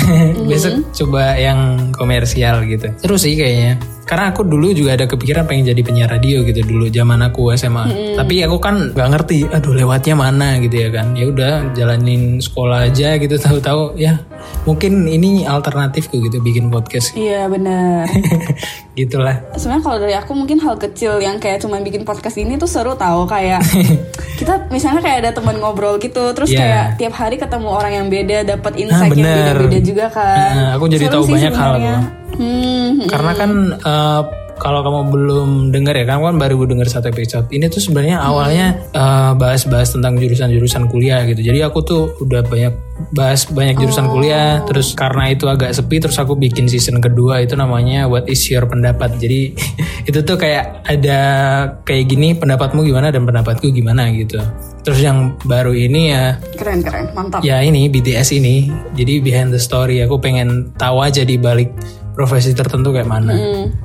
Besok 0.50 0.86
coba 0.94 1.34
yang 1.36 1.90
komersial 1.98 2.62
gitu. 2.70 2.94
Seru 3.02 3.18
sih 3.18 3.34
kayaknya. 3.34 3.94
Karena 4.06 4.30
aku 4.30 4.46
dulu 4.46 4.70
juga 4.70 4.94
ada 4.94 5.10
kepikiran 5.10 5.50
pengen 5.50 5.74
jadi 5.74 5.82
penyiar 5.82 6.10
radio 6.13 6.46
gitu 6.46 6.62
dulu 6.62 6.86
zaman 6.94 7.26
aku 7.26 7.52
SMA. 7.58 8.13
Tapi 8.13 8.46
aku 8.46 8.58
kan 8.62 8.94
nggak 8.94 9.10
ngerti, 9.18 9.39
aduh 9.50 9.74
lewatnya 9.74 10.13
mana 10.13 10.62
gitu 10.62 10.78
ya 10.78 10.89
kan. 10.94 11.18
Ya 11.18 11.26
udah 11.26 11.74
jalanin 11.74 12.38
sekolah 12.38 12.86
aja 12.86 13.18
gitu 13.18 13.36
tahu-tahu 13.36 13.98
ya 13.98 14.22
mungkin 14.63 15.05
ini 15.05 15.43
alternatifku 15.43 16.17
gitu 16.19 16.39
bikin 16.39 16.67
podcast 16.67 17.13
Iya 17.13 17.45
benar. 17.45 18.10
gitulah. 18.95 19.36
sebenarnya 19.53 19.84
kalau 19.84 19.97
dari 19.99 20.13
aku 20.13 20.31
mungkin 20.34 20.58
hal 20.58 20.75
kecil 20.75 21.17
yang 21.17 21.36
kayak 21.36 21.60
cuma 21.60 21.77
bikin 21.79 22.01
podcast 22.01 22.36
ini 22.36 22.55
tuh 22.55 22.65
seru 22.65 22.93
tahu 22.93 23.25
kayak 23.25 23.60
kita 24.39 24.67
misalnya 24.69 24.99
kayak 24.99 25.17
ada 25.21 25.31
teman 25.34 25.58
ngobrol 25.58 25.95
gitu 25.97 26.31
terus 26.31 26.47
Iya. 26.47 26.60
kayak 26.60 26.86
tiap 26.97 27.13
hari 27.13 27.36
ketemu 27.36 27.67
orang 27.67 27.93
yang 27.93 28.08
beda 28.08 28.38
dapat 28.47 28.73
insight 28.77 29.12
yang 29.12 29.21
bener. 29.21 29.36
beda-beda 29.58 29.79
juga 29.81 30.05
kan 30.10 30.49
Nah, 30.51 30.69
aku 30.73 30.86
jadi 30.88 31.05
Seru 31.05 31.13
tahu 31.13 31.23
sih 31.23 31.34
banyak 31.36 31.53
hal 31.53 31.71
sebenarnya. 31.73 31.91
loh. 31.91 32.03
hmm, 32.36 32.88
hmm. 32.95 33.08
Karena 33.08 33.31
kan 33.34 33.51
eh, 33.75 34.21
kalau 34.56 34.82
kamu 34.82 35.00
belum 35.12 35.50
dengar 35.76 35.94
ya, 35.96 36.08
kamu 36.08 36.32
kan 36.32 36.38
baru 36.39 36.63
dengar 36.63 36.88
satu 36.88 37.12
episode. 37.12 37.52
Ini 37.52 37.68
tuh 37.68 37.84
sebenarnya 37.84 38.24
awalnya 38.24 38.68
eh, 38.96 39.32
bahas-bahas 39.36 39.91
tentang 39.91 40.15
jurusan-jurusan 40.15 40.88
kuliah 40.88 41.28
gitu. 41.28 41.44
Jadi 41.44 41.60
aku 41.62 41.80
tuh 41.84 42.04
udah 42.24 42.41
banyak 42.48 42.74
bahas 43.12 43.44
banyak 43.52 43.84
jurusan 43.84 44.08
kuliah. 44.08 44.63
Terus 44.63 44.96
karena 44.96 45.32
itu 45.32 45.46
agak 45.52 45.76
sepi, 45.76 46.00
terus 46.00 46.15
aku 46.15 46.39
bikin 46.39 46.72
season 46.72 47.04
kedua 47.04 47.44
itu 47.44 47.60
namanya 47.60 48.08
What 48.08 48.32
is 48.32 48.41
your 48.48 48.63
pendapat. 48.65 49.20
Jadi 49.20 49.54
itu 50.10 50.20
tuh 50.24 50.39
kayak 50.39 50.88
ada 50.88 51.20
kayak 51.84 52.08
gini 52.08 52.36
pendapatmu 52.39 52.88
gimana 52.88 53.12
dan 53.12 53.28
pendapatku 53.28 53.70
gimana 53.76 54.08
gitu. 54.15 54.39
Terus 54.86 55.02
yang 55.02 55.36
baru 55.44 55.74
ini 55.74 56.13
ya 56.13 56.38
keren 56.56 56.86
keren 56.86 57.10
mantap 57.18 57.41
ya 57.41 57.58
ini 57.65 57.89
BTS 57.89 58.38
ini 58.38 58.70
jadi 58.94 59.18
behind 59.18 59.50
the 59.50 59.58
story 59.58 59.98
aku 60.06 60.22
pengen 60.22 60.70
tahu 60.78 61.02
aja 61.02 61.26
di 61.26 61.41
balik 61.41 61.74
profesi 62.15 62.56
tertentu 62.56 62.95
kayak 62.95 63.12
mana. 63.12 63.36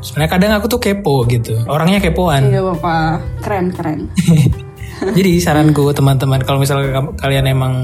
Sebenarnya 0.01 0.31
kadang 0.31 0.53
aku 0.55 0.71
tuh 0.71 0.81
kepo 0.81 1.27
gitu. 1.27 1.59
Orangnya 1.67 1.99
kepoan. 1.99 2.49
Iya 2.49 2.63
bapak. 2.63 3.43
Keren 3.43 3.67
keren. 3.75 4.01
Jadi 5.17 5.41
saranku 5.41 5.91
teman-teman 5.97 6.45
kalau 6.45 6.61
misalnya 6.61 7.01
kalian 7.17 7.49
emang 7.49 7.75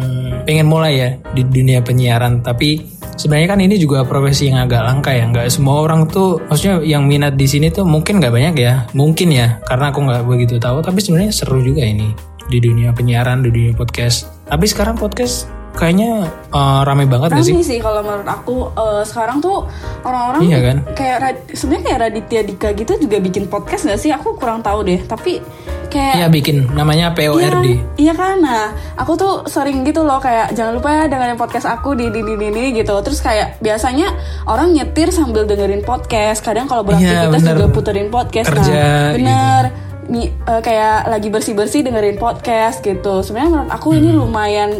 pengen 0.45 0.69
mulai 0.69 0.93
ya 1.01 1.09
di 1.33 1.49
dunia 1.49 1.81
penyiaran 1.81 2.45
tapi 2.45 2.85
sebenarnya 3.17 3.57
kan 3.57 3.61
ini 3.65 3.81
juga 3.81 4.05
profesi 4.05 4.53
yang 4.53 4.69
agak 4.69 4.85
langka 4.85 5.11
ya. 5.17 5.25
Nggak 5.27 5.49
semua 5.49 5.83
orang 5.83 6.07
tuh 6.07 6.39
maksudnya 6.47 6.85
yang 6.85 7.09
minat 7.09 7.35
di 7.35 7.49
sini 7.49 7.73
tuh 7.73 7.89
mungkin 7.89 8.21
nggak 8.21 8.33
banyak 8.33 8.55
ya. 8.61 8.85
Mungkin 8.93 9.33
ya 9.33 9.59
karena 9.65 9.91
aku 9.91 10.05
nggak 10.05 10.23
begitu 10.29 10.55
tahu 10.61 10.85
tapi 10.85 11.01
sebenarnya 11.01 11.33
seru 11.33 11.59
juga 11.65 11.83
ini 11.83 12.13
di 12.47 12.63
dunia 12.63 12.93
penyiaran 12.93 13.43
di 13.43 13.51
dunia 13.51 13.73
podcast. 13.75 14.29
Tapi 14.47 14.69
sekarang 14.69 15.01
podcast 15.01 15.51
kayaknya 15.77 16.11
eh, 16.49 16.81
rame 16.83 17.05
banget 17.05 17.29
gak 17.31 17.45
sih 17.45 17.53
Rame 17.53 17.63
sih 17.63 17.79
kalau 17.79 18.01
menurut 18.01 18.27
aku 18.27 18.57
eh, 18.73 19.03
sekarang 19.05 19.39
tuh 19.39 19.69
orang-orang 20.03 20.43
Iya 20.43 20.59
kan? 20.59 20.77
kayak 20.93 21.19
sebenarnya 21.53 21.85
kayak 21.85 22.01
Raditya 22.03 22.41
Dika 22.43 22.69
gitu 22.73 22.93
juga 22.99 23.17
bikin 23.19 23.45
podcast 23.47 23.85
gak 23.85 23.99
sih? 23.99 24.11
Aku 24.11 24.35
kurang 24.35 24.61
tahu 24.61 24.83
deh. 24.83 25.01
Tapi 25.01 25.39
kayak 25.87 26.15
Iya 26.17 26.27
bikin 26.29 26.57
namanya 26.73 27.13
PORD. 27.13 27.63
Iya, 27.63 27.79
iya 27.97 28.13
kan, 28.13 28.43
nah 28.43 28.65
aku 28.95 29.15
tuh 29.15 29.35
sering 29.47 29.81
gitu 29.81 30.03
loh 30.03 30.19
kayak 30.19 30.51
jangan 30.51 30.75
lupa 30.75 30.91
ya 30.91 31.05
dengerin 31.07 31.37
podcast 31.37 31.65
aku 31.65 31.95
di 31.95 32.11
di 32.11 32.21
di 32.21 32.35
di, 32.37 32.65
gitu. 32.75 32.91
Terus 33.01 33.21
kayak 33.21 33.61
biasanya 33.61 34.11
orang 34.45 34.73
nyetir 34.73 35.09
sambil 35.09 35.45
dengerin 35.45 35.81
podcast. 35.81 36.43
Kadang 36.43 36.67
kalau 36.67 36.83
beraktivitas 36.83 37.39
bener. 37.39 37.55
juga 37.55 37.67
puterin 37.71 38.09
podcast. 38.09 38.51
Kerja, 38.51 38.67
gitu. 38.67 38.75
nah, 38.75 39.07
bener. 39.15 39.63
Nih, 40.07 40.27
eh, 40.31 40.61
kayak 40.61 40.99
lagi 41.09 41.29
bersih 41.29 41.55
bersih 41.55 41.81
dengerin 41.83 42.15
podcast 42.15 42.79
gitu. 42.79 43.23
Sebenarnya 43.23 43.51
menurut 43.53 43.71
aku 43.71 43.89
ini 43.93 44.11
Hmm. 44.11 44.21
lumayan 44.21 44.71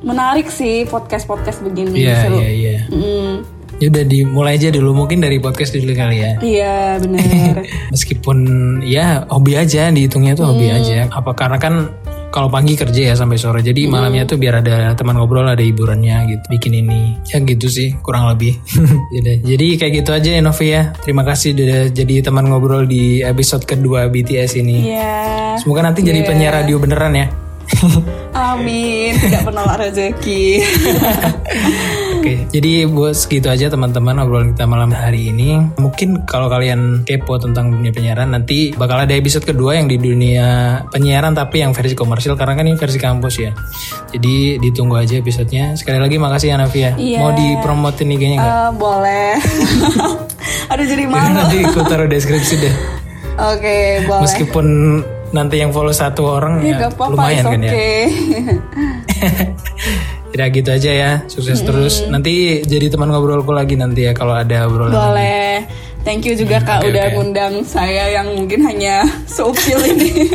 menarik 0.00 0.48
sih 0.48 0.84
podcast 0.84 1.24
podcast 1.24 1.60
begini. 1.60 2.02
Iya 2.02 2.14
Seru. 2.22 2.36
iya 2.36 2.50
iya. 2.50 2.76
Mm, 2.88 3.34
Ya 3.76 3.92
udah 3.92 4.04
dimulai 4.04 4.56
aja 4.56 4.72
dulu 4.72 4.96
mungkin 4.96 5.20
dari 5.20 5.36
podcast 5.36 5.70
dulu 5.70 5.92
kali 5.92 6.16
ya. 6.18 6.32
iya 6.40 6.76
bener. 6.96 7.60
Meskipun 7.92 8.38
ya 8.80 9.28
hobi 9.28 9.52
aja 9.54 9.88
dihitungnya 9.90 10.32
tuh 10.32 10.48
hobi 10.48 10.66
Hmm. 10.66 10.78
aja. 10.80 10.98
Apa 11.10 11.36
karena 11.36 11.60
kan 11.60 11.92
kalau 12.26 12.48
pagi 12.48 12.72
kerja 12.72 13.12
ya 13.12 13.14
sampai 13.14 13.36
sore. 13.36 13.60
Jadi 13.60 13.84
Hmm. 13.84 13.92
malamnya 13.92 14.24
tuh 14.24 14.40
biar 14.40 14.64
ada 14.64 14.92
teman 14.92 15.16
ngobrol 15.16 15.44
ada 15.44 15.60
hiburannya 15.60 16.16
gitu. 16.26 16.44
Bikin 16.48 16.72
ini. 16.74 17.20
Ya 17.28 17.36
gitu 17.38 17.68
sih 17.68 17.92
kurang 18.00 18.24
lebih. 18.26 18.56
Yaudah, 19.12 19.44
Jadi 19.44 19.66
kayak 19.76 19.92
gitu 19.94 20.10
aja 20.10 20.30
ya 20.30 20.40
Novi 20.40 20.66
ya. 20.66 20.82
Terima 20.96 21.20
kasih 21.22 21.52
udah 21.52 21.92
jadi 21.92 22.14
teman 22.22 22.48
ngobrol 22.48 22.88
di 22.88 23.20
episode 23.20 23.68
kedua 23.68 24.08
BTS 24.08 24.56
ini. 24.56 24.88
Iya. 24.88 25.60
Semoga 25.60 25.84
nanti 25.84 26.00
jadi 26.00 26.24
Iya. 26.24 26.28
penyiar 26.28 26.52
radio 26.54 26.80
beneran 26.80 27.12
ya. 27.12 27.28
Amin. 28.36 29.16
Tidak 29.16 29.42
penolak 29.42 29.80
rezeki. 29.80 30.62
Oke, 32.16 32.46
jadi 32.50 32.86
buat 32.90 33.14
segitu 33.14 33.46
aja 33.50 33.70
teman-teman 33.70 34.18
obrolan 34.22 34.52
kita 34.54 34.66
malam 34.66 34.90
hari 34.92 35.30
ini. 35.30 35.58
Mungkin 35.78 36.26
kalau 36.26 36.50
kalian 36.50 37.02
kepo 37.06 37.38
tentang 37.38 37.70
dunia 37.72 37.90
penyiaran 37.94 38.34
nanti 38.34 38.74
bakal 38.74 39.02
ada 39.02 39.14
episode 39.14 39.46
kedua 39.46 39.78
yang 39.78 39.86
di 39.86 39.96
dunia 39.98 40.80
penyiaran 40.90 41.34
tapi 41.34 41.62
yang 41.62 41.72
versi 41.72 41.94
komersil 41.94 42.34
karena 42.34 42.54
kan 42.58 42.64
ini 42.66 42.76
versi 42.78 42.98
kampus 42.98 43.34
ya. 43.40 43.52
Jadi 44.14 44.58
ditunggu 44.60 44.96
aja 44.98 45.18
episodenya. 45.18 45.74
Sekali 45.78 45.98
lagi 46.02 46.16
makasih 46.18 46.54
ya 46.54 46.56
Navia. 46.58 46.90
Iya. 46.96 47.18
Mau 47.22 47.30
dipromotin 47.34 48.14
IG-nya 48.14 48.36
nggak? 48.42 48.52
Eh, 48.52 48.70
boleh. 48.76 49.30
Aduh 50.74 50.86
jadi 50.86 51.04
malu. 51.06 51.30
nanti 51.34 51.62
aku 51.62 51.80
taruh 51.86 52.08
deskripsi 52.10 52.54
deh. 52.58 52.74
Oke, 53.36 54.02
boleh. 54.08 54.22
Meskipun 54.24 54.66
nanti 55.30 55.58
yang 55.58 55.70
follow 55.70 55.90
satu 55.90 56.22
orang 56.28 56.60
Ya 56.60 56.66
ya, 56.66 56.76
gak 56.86 56.92
apa-apa, 56.94 57.12
lumayan 57.12 57.44
kan 57.44 57.60
ya. 57.60 57.70
oke. 57.70 57.90
Ya 60.36 60.46
gitu 60.54 60.68
aja 60.68 60.90
ya, 60.92 61.10
sukses 61.26 61.60
terus. 61.60 62.04
Nanti 62.06 62.60
jadi 62.62 62.86
teman 62.88 63.08
ngobrolku 63.08 63.50
lagi 63.50 63.74
nanti 63.74 64.04
ya 64.04 64.12
kalau 64.12 64.34
ada 64.34 64.66
obrolan. 64.66 64.92
lagi. 64.92 65.00
Boleh. 65.00 65.52
Thank 66.02 66.22
you 66.22 66.38
juga 66.38 66.62
Kak 66.62 66.86
oke, 66.86 66.94
udah 66.94 67.04
ngundang 67.18 67.54
saya 67.66 68.06
yang 68.12 68.30
mungkin 68.30 68.62
hanya 68.62 69.02
seupil 69.26 69.82
ini. 69.82 70.30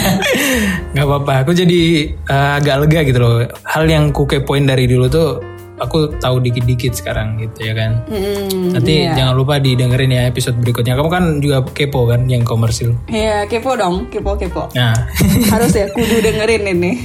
Gak 0.94 1.06
apa-apa, 1.06 1.46
aku 1.46 1.56
jadi 1.56 1.80
eh, 2.12 2.50
agak 2.60 2.84
lega 2.84 3.00
gitu 3.08 3.18
loh. 3.18 3.36
Hal 3.64 3.88
yang 3.88 4.12
ku 4.12 4.28
kepoin 4.28 4.68
dari 4.68 4.84
dulu 4.84 5.08
tuh 5.08 5.40
aku 5.80 6.12
tahu 6.20 6.38
dikit-dikit 6.44 6.92
sekarang 6.94 7.40
gitu 7.40 7.66
ya 7.66 7.74
kan. 7.74 8.04
Hmm, 8.06 8.76
Nanti 8.76 9.08
iya. 9.08 9.16
jangan 9.16 9.34
lupa 9.34 9.56
didengerin 9.56 10.12
ya 10.12 10.22
episode 10.28 10.60
berikutnya. 10.60 10.94
Kamu 10.94 11.08
kan 11.08 11.24
juga 11.40 11.64
kepo 11.64 12.04
kan 12.06 12.28
yang 12.28 12.44
komersil. 12.44 12.94
Iya, 13.08 13.48
kepo 13.48 13.74
dong, 13.74 14.06
kepo-kepo. 14.12 14.68
Nah, 14.76 14.94
Harus 15.52 15.72
ya 15.72 15.88
kudu 15.90 16.20
dengerin 16.20 16.64
ini. 16.76 16.92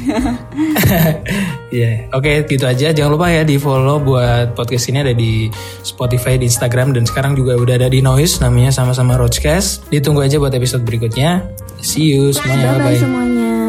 Iya, 1.76 2.08
oke 2.16 2.48
gitu 2.48 2.64
aja. 2.64 2.96
Jangan 2.96 3.12
lupa 3.20 3.28
ya 3.28 3.44
di 3.44 3.60
follow 3.60 4.00
buat 4.00 4.56
podcast 4.56 4.88
ini 4.88 5.04
ada 5.04 5.12
di 5.12 5.52
Spotify, 5.84 6.40
di 6.40 6.48
Instagram 6.48 6.96
dan 6.96 7.04
sekarang 7.04 7.36
juga 7.36 7.60
udah 7.60 7.76
ada 7.76 7.92
di 7.92 8.00
Noise 8.00 8.40
namanya 8.40 8.72
sama-sama 8.72 9.20
Roachcast. 9.20 9.92
Ditunggu 9.92 10.24
aja 10.24 10.40
buat 10.40 10.56
episode 10.56 10.88
berikutnya. 10.88 11.44
See 11.84 12.16
you 12.16 12.32
semuanya, 12.32 12.80
Bye-bye 12.80 12.96
bye. 12.96 12.96
semuanya. 12.96 13.65